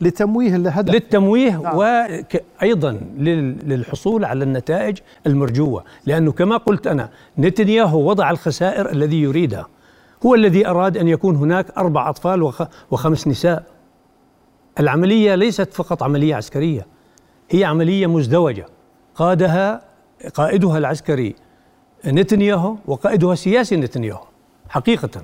لتمويه 0.00 0.56
الهدف. 0.56 0.94
للتمويه 0.94 1.50
نعم. 1.50 1.76
وأيضا 1.76 3.00
للحصول 3.66 4.24
على 4.24 4.44
النتائج 4.44 4.98
المرجوة. 5.26 5.84
لأنه 6.06 6.32
كما 6.32 6.56
قلت 6.56 6.86
أنا 6.86 7.10
نتنياهو 7.38 8.08
وضع 8.08 8.30
الخسائر 8.30 8.90
الذي 8.90 9.22
يريدها 9.22 9.66
هو 10.26 10.34
الذي 10.34 10.66
أراد 10.66 10.96
أن 10.96 11.08
يكون 11.08 11.36
هناك 11.36 11.66
أربع 11.78 12.08
أطفال 12.10 12.52
وخمس 12.90 13.28
نساء. 13.28 13.64
العملية 14.80 15.34
ليست 15.34 15.74
فقط 15.74 16.02
عملية 16.02 16.34
عسكرية 16.34 16.86
هي 17.50 17.64
عملية 17.64 18.06
مزدوجة. 18.06 18.66
قادها 19.14 19.82
قائدها 20.34 20.78
العسكري 20.78 21.34
نتنياهو 22.06 22.76
وقائدها 22.86 23.32
السياسي 23.32 23.76
نتنياهو 23.76 24.24
حقيقة. 24.68 25.20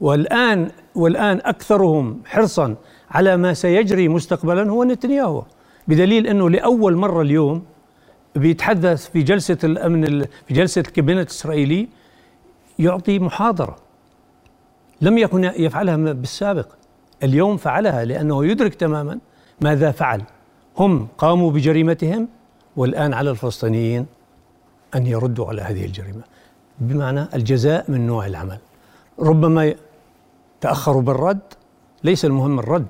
والآن 0.00 0.70
والآن 0.94 1.40
أكثرهم 1.44 2.20
حرصا 2.26 2.76
على 3.10 3.36
ما 3.36 3.54
سيجري 3.54 4.08
مستقبلا 4.08 4.70
هو 4.70 4.84
نتنياهو. 4.84 5.42
بدليل 5.88 6.26
أنه 6.26 6.50
لأول 6.50 6.96
مرة 6.96 7.22
اليوم 7.22 7.62
بيتحدث 8.36 9.10
في 9.10 9.22
جلسة 9.22 9.58
الأمن 9.64 10.24
في 10.24 10.54
جلسة 10.54 10.80
الكابينت 10.80 11.30
الإسرائيلي 11.30 11.88
يعطي 12.78 13.18
محاضرة. 13.18 13.76
لم 15.00 15.18
يكن 15.18 15.44
يفعلها 15.44 15.96
بالسابق. 15.96 16.68
اليوم 17.22 17.56
فعلها 17.56 18.04
لأنه 18.04 18.46
يدرك 18.46 18.74
تماما 18.74 19.18
ماذا 19.60 19.90
فعل. 19.90 20.22
هم 20.78 21.08
قاموا 21.18 21.50
بجريمتهم 21.50 22.28
والآن 22.76 23.14
على 23.14 23.30
الفلسطينيين 23.30 24.06
أن 24.94 25.06
يردوا 25.06 25.46
على 25.46 25.62
هذه 25.62 25.84
الجريمة. 25.84 26.22
بمعنى 26.78 27.26
الجزاء 27.34 27.90
من 27.90 28.06
نوع 28.06 28.26
العمل. 28.26 28.58
ربما 29.18 29.74
تأخروا 30.60 31.02
بالرد 31.02 31.38
ليس 32.04 32.24
المهم 32.24 32.58
الرد. 32.58 32.86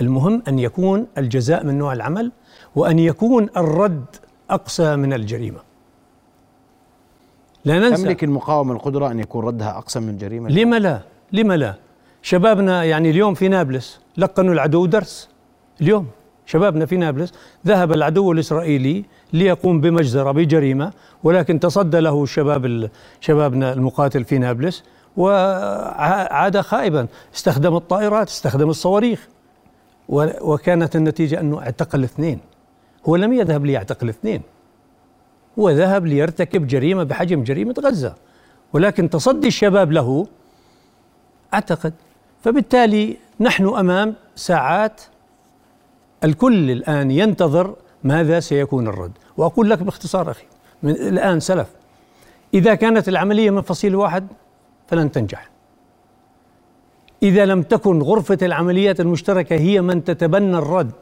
المهم 0.00 0.42
أن 0.48 0.58
يكون 0.58 1.06
الجزاء 1.18 1.64
من 1.64 1.78
نوع 1.78 1.92
العمل 1.92 2.32
وأن 2.76 2.98
يكون 2.98 3.48
الرد 3.56 4.04
أقسى 4.50 4.96
من 4.96 5.12
الجريمة. 5.12 5.58
لا 7.64 7.78
ننسى 7.78 8.02
تملك 8.02 8.24
المقاومة 8.24 8.72
القدرة 8.72 9.10
أن 9.10 9.20
يكون 9.20 9.44
ردها 9.44 9.78
أقسى 9.78 10.00
من 10.00 10.08
الجريمة؟ 10.08 10.50
لما 10.50 10.78
لا 10.78 11.00
لما 11.32 11.56
لا؟ 11.56 11.74
شبابنا 12.22 12.84
يعني 12.84 13.10
اليوم 13.10 13.34
في 13.34 13.48
نابلس 13.48 14.00
لقنوا 14.16 14.54
العدو 14.54 14.86
درس. 14.86 15.28
اليوم 15.80 16.06
شبابنا 16.46 16.86
في 16.86 16.96
نابلس 16.96 17.32
ذهب 17.66 17.92
العدو 17.92 18.32
الإسرائيلي 18.32 19.04
ليقوم 19.32 19.80
بمجزرة 19.80 20.30
بجريمة 20.32 20.92
ولكن 21.24 21.60
تصدى 21.60 22.00
له 22.00 22.22
الشباب 22.22 22.90
شبابنا 23.20 23.72
المقاتل 23.72 24.24
في 24.24 24.38
نابلس. 24.38 24.84
وعاد 25.16 26.60
خائبا. 26.60 27.06
استخدم 27.34 27.76
الطائرات 27.76 28.28
استخدم 28.28 28.70
الصواريخ. 28.70 29.28
وكانت 30.40 30.96
النتيجة 30.96 31.40
أنه 31.40 31.60
اعتقل 31.60 32.04
اثنين 32.04 32.40
هو 33.08 33.16
لم 33.16 33.32
يذهب 33.32 33.66
ليعتقل 33.66 34.08
اثنين 34.08 34.42
هو 35.58 35.70
ذهب 35.70 36.06
ليرتكب 36.06 36.66
جريمة 36.66 37.02
بحجم 37.02 37.42
جريمة 37.42 37.74
غزة. 37.84 38.14
ولكن 38.72 39.10
تصدي 39.10 39.48
الشباب 39.48 39.92
له 39.92 40.26
أعتقد. 41.54 41.92
فبالتالي 42.44 43.16
نحن 43.40 43.66
أمام 43.68 44.14
ساعات 44.36 45.00
الكل 46.24 46.70
الآن 46.70 47.10
ينتظر 47.10 47.74
ماذا 48.04 48.40
سيكون 48.40 48.88
الرد. 48.88 49.12
وأقول 49.36 49.70
لك 49.70 49.82
باختصار 49.82 50.30
أخي 50.30 50.44
من 50.82 50.90
الآن 50.90 51.40
سلف. 51.40 51.68
إذا 52.54 52.74
كانت 52.74 53.08
العملية 53.08 53.50
من 53.50 53.62
فصيل 53.62 53.96
واحد 53.96 54.26
فلن 54.90 55.12
تنجح. 55.12 55.50
إذا 57.22 57.44
لم 57.44 57.62
تكن 57.62 58.02
غرفة 58.02 58.38
العمليات 58.42 59.00
المشتركة 59.00 59.56
هي 59.56 59.80
من 59.80 60.04
تتبنى 60.04 60.58
الرد 60.58 60.92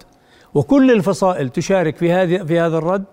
وكل 0.55 0.90
الفصائل 0.90 1.48
تشارك 1.48 1.96
في 1.96 2.12
هذه 2.12 2.44
في 2.44 2.61
هذا 2.61 2.79
الرد 2.79 3.05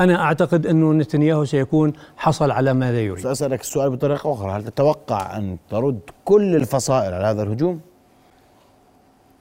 أنا 0.00 0.22
أعتقد 0.22 0.66
أنه 0.66 0.92
نتنياهو 0.92 1.44
سيكون 1.44 1.92
حصل 2.16 2.50
على 2.50 2.74
ماذا 2.74 3.00
يريد. 3.00 3.22
سأسألك 3.24 3.60
السؤال 3.60 3.90
بطريقة 3.90 4.32
أخرى. 4.32 4.50
هل 4.50 4.64
تتوقع 4.64 5.36
أن 5.36 5.56
ترد 5.70 6.00
كل 6.24 6.56
الفصائل 6.56 7.14
على 7.14 7.26
هذا 7.26 7.42
الهجوم؟ 7.42 7.80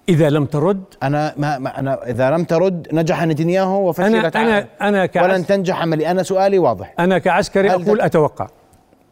إذا 0.10 0.30
لم 0.30 0.46
ترد؟ 0.46 0.84
أنا 1.04 1.34
ما, 1.38 1.58
ما 1.58 1.80
أنا 1.80 2.10
إذا 2.10 2.32
لم 2.32 2.44
ترد 2.44 2.88
نجح 2.94 3.26
نتنياهو 3.26 3.90
وفشلت 3.90 4.36
أنا 4.36 4.68
أنا 4.82 5.10
أنا 5.16 5.24
ولن 5.24 5.46
تنجح 5.46 5.82
عملي. 5.82 6.12
أنا 6.12 6.24
سؤالي 6.24 6.60
واضح. 6.60 6.94
أنا 7.00 7.18
كعسكري 7.18 7.72
أقول 7.72 8.02
أتوقع. 8.02 8.48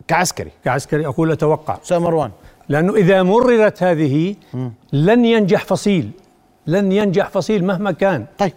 كعسكري. 0.08 0.52
كعسكري 0.66 1.08
أقول 1.08 1.32
أتوقع. 1.32 1.78
أستاذ 1.84 2.00
مروان. 2.00 2.32
لأنه 2.70 2.96
إذا 2.96 3.24
مررت 3.24 3.84
هذه 3.84 4.36
لن 4.94 5.26
ينجح 5.26 5.66
فصيل. 5.66 6.12
لن 6.68 6.92
ينجح 6.92 7.30
فصيل 7.30 7.66
مهما 7.66 7.92
كان. 7.92 8.26
طيب. 8.38 8.54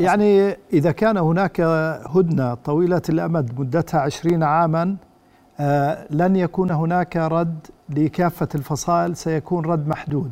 يعني 0.00 0.56
إذا 0.72 0.92
كان 0.92 1.16
هناك 1.16 1.60
هدنة 2.10 2.54
طويلة 2.54 3.02
الأمد 3.08 3.60
مدتها 3.60 4.00
عشرين 4.00 4.42
عاما 4.42 4.96
آه 5.60 6.06
لن 6.10 6.36
يكون 6.36 6.70
هناك 6.70 7.16
رد 7.16 7.66
لكافة 7.88 8.48
الفصائل 8.54 9.16
سيكون 9.16 9.64
رد 9.64 9.88
محدود. 9.88 10.30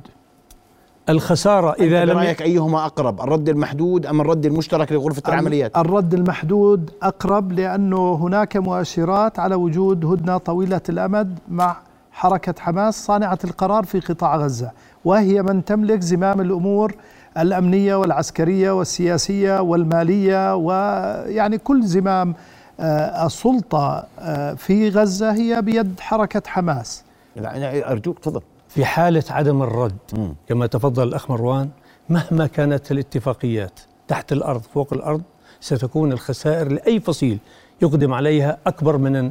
الخسارة 1.09 1.73
إذا 1.81 2.05
لم 2.05 2.15
برأيك 2.15 2.43
أيهما 2.43 2.87
أقرب 2.87 3.21
الرد 3.21 3.49
المحدود 3.49 4.07
أم 4.07 4.21
الرد 4.21 4.47
المشترك 4.47 4.93
لغرفة 4.93 5.23
العمليات؟ 5.29 5.77
الرد 5.77 6.15
المحدود 6.15 6.91
أقرب 7.03 7.53
لأنه 7.53 8.15
هناك 8.15 8.57
مؤشرات 8.57 9.38
على 9.38 9.55
وجود 9.55 10.05
هدنة 10.05 10.38
طويلة 10.38 10.81
الأمد 10.88 11.38
مع 11.49 11.77
حركة 12.12 12.55
حماس 12.59 13.05
صانعة 13.05 13.38
القرار 13.45 13.85
في 13.85 14.01
قطاع 14.01 14.37
غزة 14.37 14.71
وهي 15.05 15.43
من 15.43 15.65
تملك 15.65 16.01
زمام 16.01 16.41
الأمور 16.41 16.95
الأمنية 17.38 17.95
والعسكرية 17.95 18.71
والسياسية 18.71 19.61
والمالية 19.61 20.57
ويعني 20.57 21.59
كل 21.59 21.83
زمام 21.83 22.35
آه، 22.81 23.27
السلطة 23.27 24.05
آه، 24.19 24.55
في 24.55 24.88
غزة 24.88 25.33
هي 25.33 25.62
بيد 25.62 26.01
حركة 26.01 26.43
حماس. 26.47 27.03
أرجوك 27.37 28.19
تفضل. 28.19 28.41
في 28.74 28.85
حالة 28.85 29.24
عدم 29.30 29.62
الرد 29.62 30.35
كما 30.48 30.66
تفضل 30.66 31.08
الأخ 31.08 31.30
مروان 31.30 31.70
مهما 32.08 32.46
كانت 32.46 32.92
الاتفاقيات 32.92 33.80
تحت 34.08 34.32
الأرض 34.32 34.62
فوق 34.74 34.92
الأرض 34.92 35.22
ستكون 35.61 36.12
الخسائر 36.12 36.72
لأي 36.72 37.00
فصيل 37.00 37.38
يقدم 37.82 38.14
عليها 38.14 38.58
أكبر 38.66 38.96
من 38.96 39.30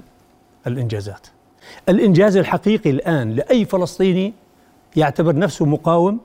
الإنجازات. 0.67 1.27
الإنجاز 1.89 2.37
الحقيقي 2.37 2.89
الآن 2.89 3.31
لأي 3.31 3.65
فلسطيني 3.65 4.33
يعتبر 4.95 5.35
نفسه 5.35 5.65
مقاوم 5.65 6.19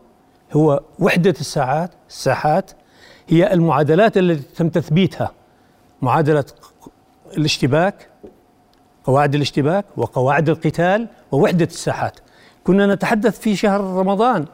هو 0.52 0.80
وحدة 0.98 1.34
الساعات 1.40 1.90
الساحات 2.08 2.70
هي 3.28 3.52
المعادلات 3.52 4.16
التي 4.16 4.54
تم 4.54 4.68
تثبيتها 4.68 5.32
معادلة 6.02 6.44
الاشتباك 7.36 8.08
قواعد 9.04 9.34
الاشتباك 9.34 9.84
وقواعد 9.96 10.48
القتال 10.48 11.08
ووحدة 11.32 11.64
الساحات. 11.64 12.20
كنا 12.66 12.94
نتحدث 12.94 13.40
في 13.40 13.56
شهر 13.56 13.80
رمضان 13.80 14.44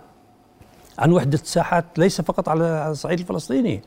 عن 0.98 1.12
وحدة 1.12 1.38
الساحات 1.38 1.84
ليس 1.98 2.20
فقط 2.20 2.48
على 2.48 2.90
الصعيد 2.90 3.18
الفلسطيني 3.18 3.82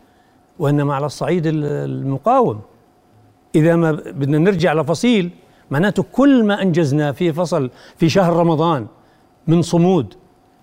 وإنما 0.60 0.96
على 0.96 1.06
الصعيد 1.06 1.44
المقاوم. 1.46 2.62
إذا 3.56 3.76
ما 3.76 3.92
بدنا 3.92 4.38
نرجع 4.38 4.74
لفصيل 4.74 5.30
معناته 5.72 6.06
كل 6.12 6.44
ما 6.44 6.62
أنجزنا 6.62 7.12
في 7.12 7.34
فصل 7.34 7.70
في 7.98 8.10
شهر 8.10 8.34
رمضان 8.34 8.88
من 9.48 9.62
صمود 9.62 10.14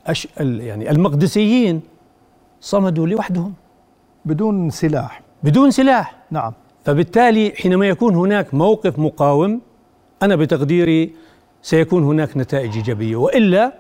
أش 0.07 0.29
يعني 0.41 0.91
المقدسيين 0.91 1.81
صمدوا 2.61 3.07
لوحدهم. 3.07 3.55
بدون 4.25 4.71
سلاح. 4.71 5.23
بدون 5.43 5.71
سلاح. 5.71 6.17
نعم. 6.31 6.53
فبالتالي 6.85 7.53
حينما 7.57 7.89
يكون 7.89 8.15
هناك 8.15 8.55
موقف 8.55 8.99
مقاوم 8.99 9.61
أنا 10.23 10.37
بتقديري 10.37 11.15
سيكون 11.63 12.05
هناك 12.05 12.37
نتائج 12.37 12.77
إيجابية 12.77 13.17
وإلا 13.17 13.73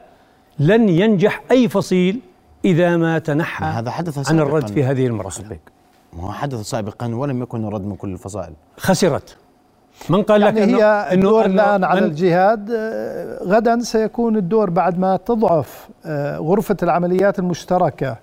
لن 0.58 0.88
ينجح 0.88 1.42
أي 1.50 1.68
فصيل 1.68 2.20
إذا 2.64 2.96
ما 2.96 3.18
تنحى 3.18 3.64
هذا 3.64 3.90
حدث 3.90 4.30
عن 4.30 4.40
الرد 4.40 4.68
في 4.68 4.84
هذه 4.84 5.06
المرحلة 5.06 5.58
ما 6.12 6.22
هو 6.22 6.32
حدث 6.32 6.60
سابقا 6.60 7.14
ولم 7.14 7.42
يكن 7.42 7.64
الرد 7.64 7.84
من 7.84 7.96
كل 7.96 8.12
الفصائل. 8.12 8.52
خسرت. 8.76 9.36
من 10.08 10.22
قال 10.22 10.42
يعني 10.42 10.60
لك 10.60 10.68
إنه 10.68 10.78
هي 10.78 11.08
الدور 11.12 11.44
الآن 11.44 11.84
على 11.84 12.00
الجهاد 12.00 12.70
آه، 12.70 13.44
غدا 13.44 13.80
سيكون 13.80 14.36
الدور 14.36 14.70
بعد 14.70 14.98
ما 14.98 15.16
تضعف 15.16 15.88
آه، 16.06 16.36
غرفة 16.36 16.76
العمليات 16.82 17.38
المشتركة 17.38 18.16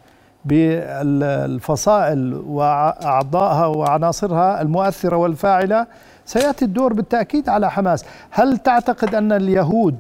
بالفصائل 0.46 2.34
وأعضائها 2.48 3.66
وعناصرها 3.66 4.62
المؤثرة 4.62 5.18
والفاعلة 5.18 5.88
سيأتي 6.30 6.66
الدور 6.66 6.94
بالتأكيد 6.94 7.50
على 7.50 7.72
حماس. 7.72 8.06
هل 8.30 8.58
تعتقد 8.58 9.16
أن 9.16 9.32
اليهود 9.32 9.98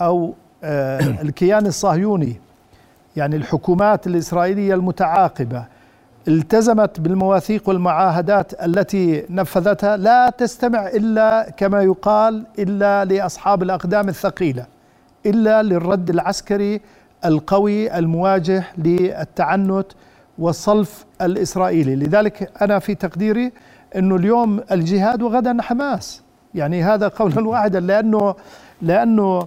أو 0.00 0.34
آه، 0.64 1.00
الكيان 1.24 1.66
الصهيوني 1.66 2.40
يعني 3.16 3.36
الحكومات 3.36 4.06
الإسرائيلية 4.06 4.74
المتعاقبة 4.74 5.64
التزمت 6.28 7.00
بالمواثيق 7.00 7.68
والمعاهدات 7.68 8.64
التي 8.64 9.24
نفذتها؟ 9.30 9.96
لا 9.96 10.30
تستمع 10.30 10.86
إلا 10.88 11.50
كما 11.56 11.82
يقال 11.82 12.44
إلا 12.58 13.04
لأصحاب 13.04 13.62
الأقدام 13.62 14.08
الثقيلة 14.08 14.66
إلا 15.26 15.62
للرد 15.62 16.10
العسكري 16.10 16.80
القوي 17.24 17.98
المواجه 17.98 18.64
للتعنت 18.78 19.86
والصلف 20.38 21.04
الإسرائيلي، 21.20 21.96
لذلك 21.96 22.62
أنا 22.62 22.78
في 22.78 22.94
تقديري 22.94 23.52
إنه 23.96 24.16
اليوم 24.16 24.60
الجهاد 24.70 25.22
وغدا 25.22 25.62
حماس، 25.62 26.22
يعني 26.54 26.82
هذا 26.82 27.08
قولا 27.08 27.48
واحدا 27.48 27.80
لأنه 27.80 28.34
لأنه 28.82 29.46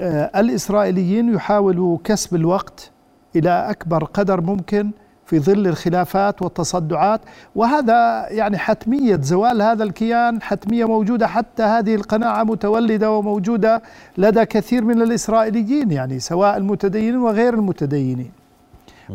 آه، 0.00 0.40
الإسرائيليين 0.40 1.34
يحاولوا 1.34 1.98
كسب 2.04 2.36
الوقت 2.36 2.90
إلى 3.36 3.70
أكبر 3.70 4.04
قدر 4.04 4.40
ممكن 4.40 4.90
في 5.26 5.38
ظل 5.38 5.66
الخلافات 5.66 6.42
والتصدعات. 6.42 7.20
وهذا 7.54 8.26
يعني 8.30 8.58
حتمية 8.58 9.18
زوال 9.22 9.62
هذا 9.62 9.84
الكيان 9.84 10.42
حتمية 10.42 10.84
موجودة. 10.84 11.26
حتى 11.26 11.62
هذه 11.62 11.94
القناعة 11.94 12.44
متولدة 12.44 13.10
وموجودة 13.10 13.82
لدى 14.18 14.44
كثير 14.44 14.84
من 14.84 15.02
الإسرائيليين 15.02 15.90
يعني 15.90 16.18
سواء 16.18 16.56
المتدينين 16.56 17.16
وغير 17.16 17.54
المتدينين. 17.54 18.30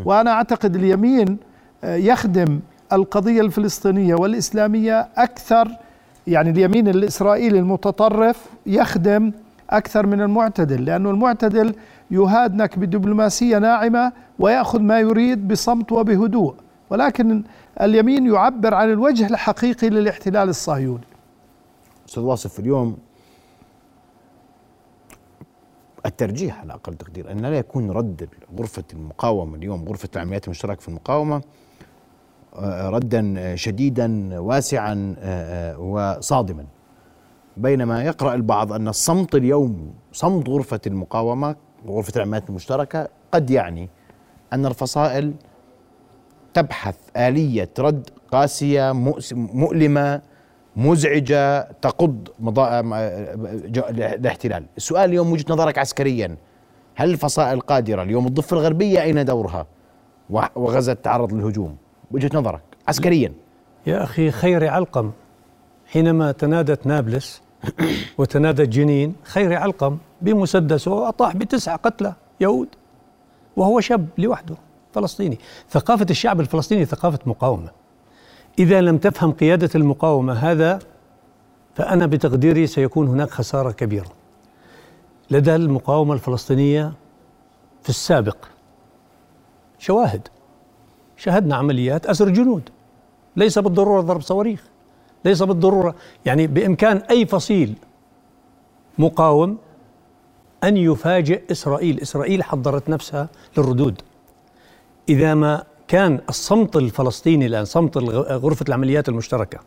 وأنا 0.05 0.31
أعتقد 0.31 0.75
اليمين 0.75 1.37
آه، 1.83 1.95
يخدم 1.95 2.59
القضية 2.93 3.41
الفلسطينية 3.41 4.15
والإسلامية 4.15 5.09
أكثر 5.17 5.67
يعني 6.27 6.49
اليمين 6.49 6.87
الإسرائيلي 6.87 7.59
المتطرف 7.59 8.45
يخدم 8.65 9.31
أكثر 9.69 10.05
من 10.05 10.21
المعتدل 10.21 10.85
لأنه 10.85 11.09
المعتدل 11.09 11.75
يهادنك 12.11 12.79
بدبلوماسية 12.79 13.57
ناعمة 13.57 14.11
ويأخذ 14.39 14.79
ما 14.79 14.99
يريد 14.99 15.47
بصمت 15.47 15.91
وبهدوء. 15.91 16.55
ولكن 16.89 17.43
اليمين 17.81 18.33
يعبر 18.33 18.73
عن 18.73 18.91
الوجه 18.91 19.27
الحقيقي 19.27 19.89
للاحتلال 19.89 20.49
الصهيوني. 20.49 21.03
أستاذ 22.09 22.23
واصف 22.23 22.59
اليوم 22.59 22.97
الترجيح 26.05 26.59
على 26.59 26.73
أقل 26.73 26.93
تقدير 26.93 27.31
أن 27.31 27.37
لا 27.37 27.57
يكون 27.57 27.91
رد 27.91 28.29
غرفة 28.59 28.83
المقاومة 28.93 29.55
اليوم 29.55 29.85
غرفة 29.87 30.09
العمليات 30.15 30.45
المشتركة 30.45 30.81
في 30.81 30.87
المقاومة 30.87 31.41
ردا 32.89 33.55
شديدا 33.55 34.39
واسعا 34.39 35.15
آه، 35.19 35.73
آه، 35.73 35.79
وصادما. 35.79 36.65
بينما 37.57 38.03
يقرأ 38.03 38.35
البعض 38.35 38.73
أن 38.73 38.87
الصمت 38.87 39.35
اليوم 39.35 39.93
صمت 40.11 40.49
غرفة 40.49 40.79
المقاومة 40.87 41.55
غرفة 41.87 42.13
العمليات 42.15 42.49
المشتركة 42.49 43.07
قد 43.31 43.49
يعني 43.49 43.89
أن 44.53 44.65
الفصائل 44.65 45.33
تبحث 46.53 46.95
آلية 47.17 47.69
رد 47.79 48.09
قاسية 48.31 48.91
مؤلمة 49.33 50.21
مزعجة 50.75 51.61
تقض. 51.61 52.27
الاحتلال 53.99 54.65
السؤال 54.77 55.09
اليوم 55.09 55.31
وجهة 55.31 55.45
نظرك 55.53 55.77
عسكريا 55.77 56.37
هل 56.95 57.09
الفصائل 57.11 57.53
القادرة 57.53 58.03
اليوم 58.03 58.27
الضفة 58.27 58.57
الغربية 58.57 59.01
أين 59.01 59.25
دورها؟ 59.25 59.67
وغزة 60.55 60.93
تعرض 60.93 61.33
للهجوم 61.33 61.75
وجهة 62.11 62.29
نظرك 62.33 62.61
عسكريا. 62.87 63.33
يا 63.87 64.03
أخي 64.03 64.31
خير 64.31 64.67
علقم 64.67 65.11
حينما 65.87 66.31
تنادت 66.31 66.87
نابلس 66.87 67.41
وتنادت 68.17 68.69
جنين 68.69 69.15
خير 69.23 69.53
علقم 69.53 69.97
بمسدسه 70.21 70.91
وأطاح 70.91 71.35
بتسعة 71.35 71.75
قتلى 71.75 72.13
يهود 72.39 72.67
وهو 73.55 73.79
شاب 73.79 74.07
لوحده 74.17 74.55
فلسطيني. 74.93 75.39
ثقافة 75.69 76.05
الشعب 76.09 76.39
الفلسطيني 76.39 76.85
ثقافة 76.85 77.19
مقاومة. 77.25 77.69
إذا 78.59 78.81
لم 78.81 78.97
تفهم 78.97 79.31
قيادة 79.31 79.69
المقاومة 79.75 80.33
هذا 80.33 80.79
فأنا 81.75 82.05
بتقديري 82.05 82.67
سيكون 82.67 83.07
هناك 83.07 83.29
خسارة 83.29 83.71
كبيرة. 83.71 84.11
لدى 85.31 85.55
المقاومة 85.55 86.13
الفلسطينية 86.13 86.93
في 87.83 87.89
السابق 87.89 88.37
شواهد. 89.79 90.27
شاهدنا 91.17 91.55
عمليات 91.55 92.05
أسر 92.05 92.29
جنود. 92.29 92.69
ليس 93.35 93.59
بالضرورة 93.59 94.01
ضرب 94.01 94.21
صواريخ. 94.21 94.63
ليس 95.25 95.43
بالضرورة 95.43 95.95
يعني 96.25 96.47
بإمكان 96.47 96.97
أي 96.97 97.25
فصيل 97.25 97.75
مقاوم 98.97 99.57
أن 100.63 100.77
يفاجئ 100.77 101.51
إسرائيل. 101.51 102.01
إسرائيل 102.01 102.43
حضرت 102.43 102.89
نفسها 102.89 103.29
للردود. 103.57 104.01
إذا 105.09 105.33
ما 105.33 105.63
كان 105.87 106.19
الصمت 106.29 106.75
الفلسطيني 106.75 107.45
الآن 107.45 107.65
صمت 107.65 107.97
غرفة 107.97 108.65
العمليات 108.69 109.09
المشتركة 109.09 109.59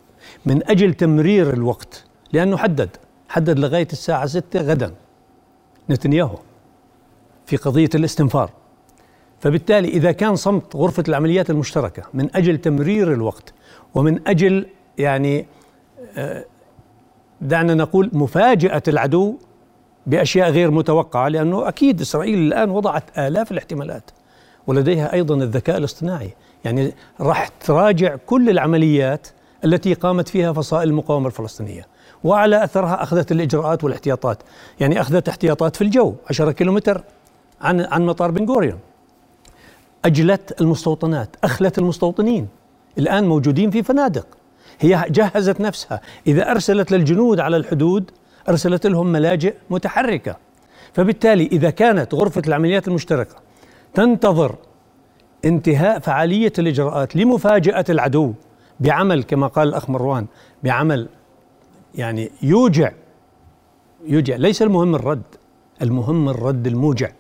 من 0.47 0.71
أجل 0.71 0.95
تمرير 0.95 1.53
الوقت 1.53 2.05
لأنه 2.33 2.57
حدد 2.57 2.91
حدد 3.29 3.59
لغاية 3.59 3.89
الساعة 3.93 4.27
6 4.27 4.61
غدا. 4.61 4.95
نتنياهو 5.91 6.39
في 7.47 7.57
قضية 7.57 7.91
الاستنفار. 7.95 8.51
فبالتالي 9.41 9.89
إذا 9.89 10.13
كان 10.13 10.37
صمت 10.37 10.77
غرفة 10.77 11.05
العمليات 11.09 11.51
المشتركة 11.51 12.03
من 12.15 12.37
أجل 12.37 12.59
تمرير 12.59 13.13
الوقت 13.13 13.55
ومن 13.95 14.29
أجل 14.29 14.67
يعني 14.99 15.47
آه، 16.17 16.45
دعنا 17.41 17.75
نقول 17.75 18.11
مفاجأة 18.13 18.83
العدو 18.89 19.37
بأشياء 20.07 20.51
غير 20.51 20.71
متوقعة 20.71 21.29
لأنه 21.29 21.69
أكيد 21.69 22.01
إسرائيل 22.01 22.39
الآن 22.39 22.71
وضعت 22.71 23.19
آلاف 23.19 23.53
الاحتمالات 23.53 24.11
ولديها 24.67 25.13
أيضا 25.13 25.35
الذكاء 25.35 25.77
الاصطناعي. 25.77 26.31
يعني 26.65 26.95
راح 27.21 27.49
تراجع 27.49 28.17
كل 28.27 28.51
العمليات 28.51 29.29
التي 29.65 29.95
قامت 29.95 30.29
فيها 30.29 30.53
فصائل 30.53 30.89
المقاومة 30.89 31.27
الفلسطينية 31.27 31.87
وعلى 32.25 32.65
أثرها 32.65 33.03
أخذت 33.03 33.33
الإجراءات 33.33 33.85
والاحتياطات. 33.85 34.43
يعني 34.81 35.01
أخذت 35.01 35.29
احتياطات 35.29 35.77
في 35.77 35.83
الجو 35.83 36.15
10 36.31 36.53
كيلومتر 36.53 37.03
عن 37.61 37.81
عن 37.81 38.07
مطار 38.07 38.31
بن 38.31 38.45
غوريون. 38.45 38.79
أجلت 40.09 40.61
المستوطنات 40.61 41.37
أخلت 41.45 41.79
المستوطنين 41.79 42.49
الآن 42.99 43.25
موجودين 43.29 43.71
في 43.71 43.83
فنادق. 43.83 44.27
هي 44.81 45.05
جهزت 45.11 45.61
نفسها. 45.61 46.01
إذا 46.27 46.51
أرسلت 46.51 46.93
للجنود 46.93 47.41
على 47.41 47.57
الحدود 47.57 48.11
أرسلت 48.49 48.87
لهم 48.87 49.07
ملاجئ 49.13 49.55
متحركة. 49.71 50.37
فبالتالي 50.93 51.47
إذا 51.47 51.71
كانت 51.71 52.15
غرفة 52.15 52.43
العمليات 52.47 52.89
المشتركة 52.89 53.37
تنتظر 53.95 54.55
انتهاء 55.45 55.99
فعالية 55.99 56.53
الإجراءات 56.59 57.17
لمفاجأة 57.17 57.85
العدو 57.89 58.33
بعمل 58.81 59.23
كما 59.23 59.47
قال 59.47 59.69
الأخ 59.69 59.91
مروان 59.91 60.27
بعمل 60.63 61.09
يعني 61.95 62.31
يوجع 62.43 62.93
يوجع. 64.07 64.37
ليس 64.37 64.63
المهم 64.63 64.95
الرد 64.95 65.23
المهم 65.83 66.29
الرد 66.29 66.67
الموجع. 66.67 67.11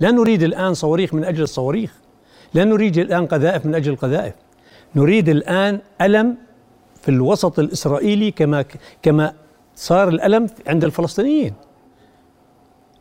لا 0.00 0.10
نريد 0.10 0.42
الآن 0.42 0.74
صواريخ 0.74 1.14
من 1.14 1.24
أجل 1.24 1.42
الصواريخ. 1.42 2.03
لا 2.54 2.64
نريد 2.64 2.98
الآن 2.98 3.26
قذائف 3.26 3.66
من 3.66 3.74
أجل 3.74 3.92
القذائف. 3.92 4.34
نريد 4.96 5.28
الآن 5.28 5.80
ألم 6.00 6.36
في 7.02 7.10
الوسط 7.10 7.58
الإسرائيلي 7.58 8.30
كما 8.30 8.64
كما 9.02 9.32
صار 9.76 10.08
الألم 10.08 10.46
عند 10.66 10.84
الفلسطينيين. 10.84 11.52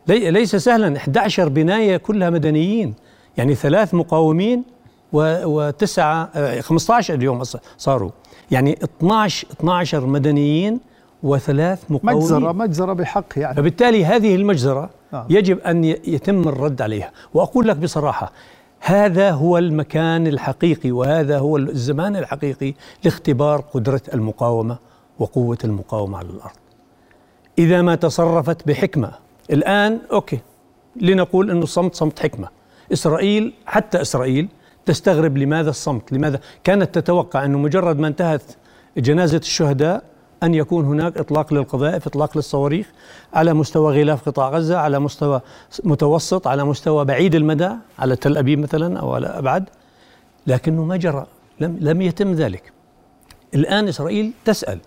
ليس 0.07 0.55
سهلا. 0.55 0.97
11 0.97 1.49
بناية 1.49 1.97
كلها 1.97 2.29
مدنيين. 2.29 2.93
يعني 3.37 3.55
ثلاث 3.55 3.93
مقاومين 3.93 4.63
وتسعة 5.13 6.61
15 6.61 7.13
آه، 7.13 7.17
اليوم 7.17 7.43
صاروا. 7.77 8.11
يعني 8.51 8.77
12 8.83 9.47
12 9.51 10.05
مدنيين 10.05 10.79
وثلاث 11.23 11.83
مقاومين. 11.89 12.23
مجزرة 12.23 12.51
مجزرة 12.51 12.93
بحق 12.93 13.25
يعني. 13.37 13.55
فبالتالي 13.55 14.05
هذه 14.05 14.35
المجزرة 14.35 14.89
آه. 15.13 15.27
يجب 15.29 15.59
أن 15.59 15.83
يتم 15.83 16.47
الرد 16.47 16.81
عليها. 16.81 17.11
وأقول 17.33 17.67
لك 17.67 17.77
بصراحة 17.77 18.31
هذا 18.85 19.31
هو 19.31 19.57
المكان 19.57 20.27
الحقيقي 20.27 20.91
وهذا 20.91 21.39
هو 21.39 21.57
الزمان 21.57 22.15
الحقيقي 22.15 22.73
لاختبار 23.03 23.61
قدرة 23.61 24.01
المقاومة 24.13 24.77
وقوة 25.19 25.57
المقاومة 25.63 26.17
على 26.17 26.29
الأرض. 26.29 26.55
إذا 27.57 27.81
ما 27.81 27.95
تصرفت 27.95 28.67
بحكمة 28.67 29.11
الآن 29.51 29.99
أوكي 30.11 30.39
لنقول 30.95 31.51
أنه 31.51 31.63
الصمت 31.63 31.95
صمت 31.95 32.19
حكمة. 32.19 32.47
إسرائيل 32.93 33.53
حتى 33.65 34.01
إسرائيل 34.01 34.47
تستغرب 34.85 35.37
لماذا 35.37 35.69
الصمت 35.69 36.11
لماذا 36.11 36.39
كانت 36.63 36.95
تتوقع 36.95 37.45
أنه 37.45 37.57
مجرد 37.57 37.99
ما 37.99 38.07
انتهت 38.07 38.43
جنازة 38.97 39.37
الشهداء 39.37 40.03
أن 40.43 40.53
يكون 40.53 40.85
هناك 40.85 41.17
إطلاق 41.17 41.53
للقذائف 41.53 42.07
إطلاق 42.07 42.37
للصواريخ 42.37 42.87
على 43.33 43.53
مستوى 43.53 44.01
غلاف 44.01 44.29
قطاع 44.29 44.49
غزة 44.49 44.77
على 44.77 44.99
مستوى 44.99 45.41
متوسط 45.83 46.47
على 46.47 46.63
مستوى 46.63 47.05
بعيد 47.05 47.35
المدى 47.35 47.69
على 47.99 48.15
تل 48.15 48.37
أبيب 48.37 48.59
مثلا 48.59 48.99
أو 48.99 49.13
على 49.13 49.27
أبعد 49.27 49.69
لكنه 50.47 50.83
ما 50.83 50.97
جرى 50.97 51.25
لم, 51.59 51.77
لم 51.81 52.01
يتم 52.01 52.33
ذلك. 52.33 52.71
الآن 53.53 53.87
إسرائيل 53.87 54.33
تسأل 54.45 54.79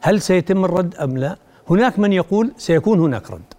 هل 0.00 0.20
سيتم 0.20 0.64
الرد 0.64 0.94
أم 0.94 1.18
لا؟ 1.18 1.36
هناك 1.70 1.98
من 1.98 2.12
يقول 2.12 2.52
سيكون 2.56 3.00
هناك 3.00 3.30
رد. 3.30 3.54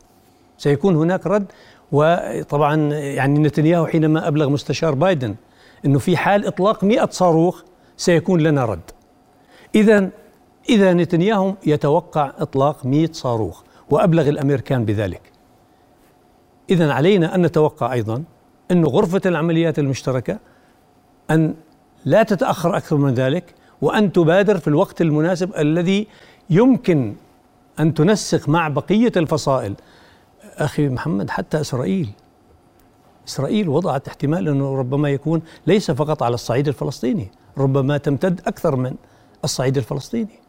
سيكون 0.57 0.95
هناك 0.95 1.27
رد 1.27 1.45
وطبعا 1.91 2.75
يعني 2.93 3.39
نتنياهو 3.39 3.85
حينما 3.85 4.27
أبلغ 4.27 4.49
مستشار 4.49 4.95
بايدن 4.95 5.35
أنه 5.85 5.99
في 5.99 6.17
حال 6.17 6.47
إطلاق 6.47 6.83
مئة 6.83 7.09
صاروخ 7.11 7.61
سيكون 7.97 8.39
لنا 8.39 8.65
رد. 8.65 8.91
إذا 9.75 10.09
إذا 10.69 10.93
نتنياهو 10.93 11.53
يتوقع 11.65 12.31
إطلاق 12.37 12.85
مئة 12.85 13.11
صاروخ 13.11 13.63
وأبلغ 13.89 14.29
الأمريكان 14.29 14.85
بذلك. 14.85 15.21
إذا 16.69 16.93
علينا 16.93 17.35
أن 17.35 17.41
نتوقع 17.41 17.93
أيضا 17.93 18.23
أن 18.71 18.85
غرفة 18.85 19.21
العمليات 19.25 19.79
المشتركة 19.79 20.39
أن 21.31 21.55
لا 22.05 22.23
تتأخر 22.23 22.77
أكثر 22.77 22.95
من 22.95 23.13
ذلك 23.13 23.55
وأن 23.81 24.11
تبادر 24.11 24.57
في 24.57 24.67
الوقت 24.67 25.01
المناسب 25.01 25.55
الذي 25.57 26.07
يمكن 26.49 27.15
أن 27.79 27.93
تنسق 27.93 28.49
مع 28.49 28.67
بقية 28.67 29.11
الفصائل. 29.17 29.75
أخي 30.43 30.89
محمد 30.89 31.29
حتى 31.29 31.61
إسرائيل. 31.61 32.09
إسرائيل 33.27 33.69
وضعت 33.69 34.07
احتمال 34.07 34.47
أنه 34.47 34.75
ربما 34.75 35.09
يكون 35.09 35.41
ليس 35.67 35.91
فقط 35.91 36.23
على 36.23 36.33
الصعيد 36.33 36.67
الفلسطيني 36.67 37.31
ربما 37.57 37.97
تمتد 37.97 38.41
أكثر 38.47 38.75
من 38.75 38.95
الصعيد 39.43 39.77
الفلسطيني. 39.77 40.39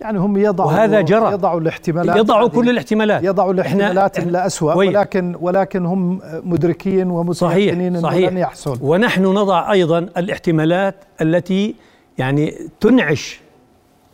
يعني 0.00 0.18
هم 0.18 0.36
يضعوا 0.36 0.70
وهذا 0.70 1.00
جرى. 1.00 1.32
يضعوا 1.32 1.60
الاحتمالات 1.60 2.16
يضعوا 2.16 2.48
كل 2.48 2.70
الاحتمالات. 2.70 3.24
يضعوا 3.24 3.52
الاحتمالات 3.52 4.18
الأسوأ 4.18 4.74
ولكن 4.74 5.36
ولكن 5.40 5.86
هم 5.86 6.20
مدركين 6.44 7.10
ومتيقنين 7.10 7.96
إنه 7.96 8.18
لن 8.18 8.36
يحصل. 8.36 8.78
ونحن 8.82 9.22
نضع 9.22 9.72
أيضا 9.72 9.98
الاحتمالات 9.98 10.94
التي 11.20 11.74
يعني 12.18 12.54
تنعش 12.80 13.40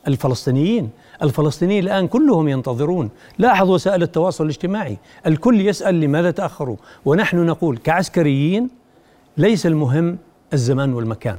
الفلسطينيين. 0.08 0.90
الفلسطينيين 1.22 1.84
الآن 1.84 2.08
كلهم 2.08 2.48
ينتظرون. 2.48 3.10
لاحظ 3.38 3.70
وسائل 3.70 4.02
التواصل 4.02 4.44
الاجتماعي. 4.44 4.98
الكل 5.26 5.60
يسأل 5.60 6.00
لماذا 6.00 6.30
تأخروا. 6.30 6.76
ونحن 7.04 7.46
نقول 7.46 7.78
كعسكريين 7.78 8.68
ليس 9.37 9.66
المهم 9.66 10.18
الزمان 10.52 10.92
والمكان. 10.92 11.37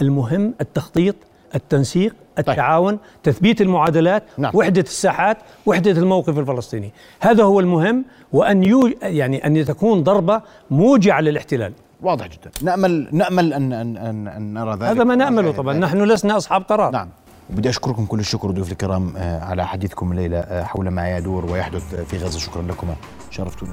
المهم 0.00 0.54
التخطيط 0.60 1.14
التنسيق 1.54 2.14
طيب. 2.36 2.48
التعاون 2.48 2.96
طيب. 2.96 3.00
تثبيت 3.22 3.60
المعادلات 3.60 4.22
نعم. 4.38 4.52
وحدة 4.54 4.80
الساحات 4.80 5.38
وحدة 5.66 5.90
الموقف 5.90 6.38
الفلسطيني. 6.38 6.90
هذا 7.20 7.44
هو 7.44 7.60
المهم 7.60 8.04
وأن 8.32 8.64
يو 8.64 8.90
يعني 9.02 9.46
أن 9.46 9.64
تكون 9.64 10.02
ضربة 10.02 10.42
موجعة 10.70 11.20
للاحتلال. 11.20 11.72
واضح 12.02 12.26
جدا. 12.26 12.50
نأمل 12.62 13.08
نأمل 13.12 13.52
أن 13.52 13.72
أن 13.72 13.96
أن, 13.96 14.28
أن 14.28 14.54
نرى 14.54 14.72
ذلك. 14.72 14.82
هذا 14.82 15.04
ما 15.04 15.14
نأمله 15.14 15.52
طبعا. 15.52 15.74
نحن 15.74 16.02
لسنا 16.02 16.36
أصحاب 16.36 16.62
قرار. 16.62 16.90
نعم. 16.92 17.08
وبدي 17.50 17.68
أشكركم 17.68 18.06
كل 18.06 18.20
الشكر 18.20 18.50
ضيوف 18.50 18.72
الكرام 18.72 19.16
آه، 19.16 19.44
على 19.44 19.66
حديثكم 19.66 20.12
الليلة 20.12 20.38
آه، 20.38 20.62
حول 20.62 20.88
ما 20.88 21.16
يدور 21.16 21.52
ويحدث 21.52 21.94
في 21.94 22.16
غزة. 22.16 22.38
شكرا 22.38 22.62
لكم. 22.62 22.86
شرفتوني 23.30 23.72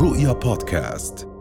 رؤيا 0.00 0.32
بودكاست. 0.32 1.33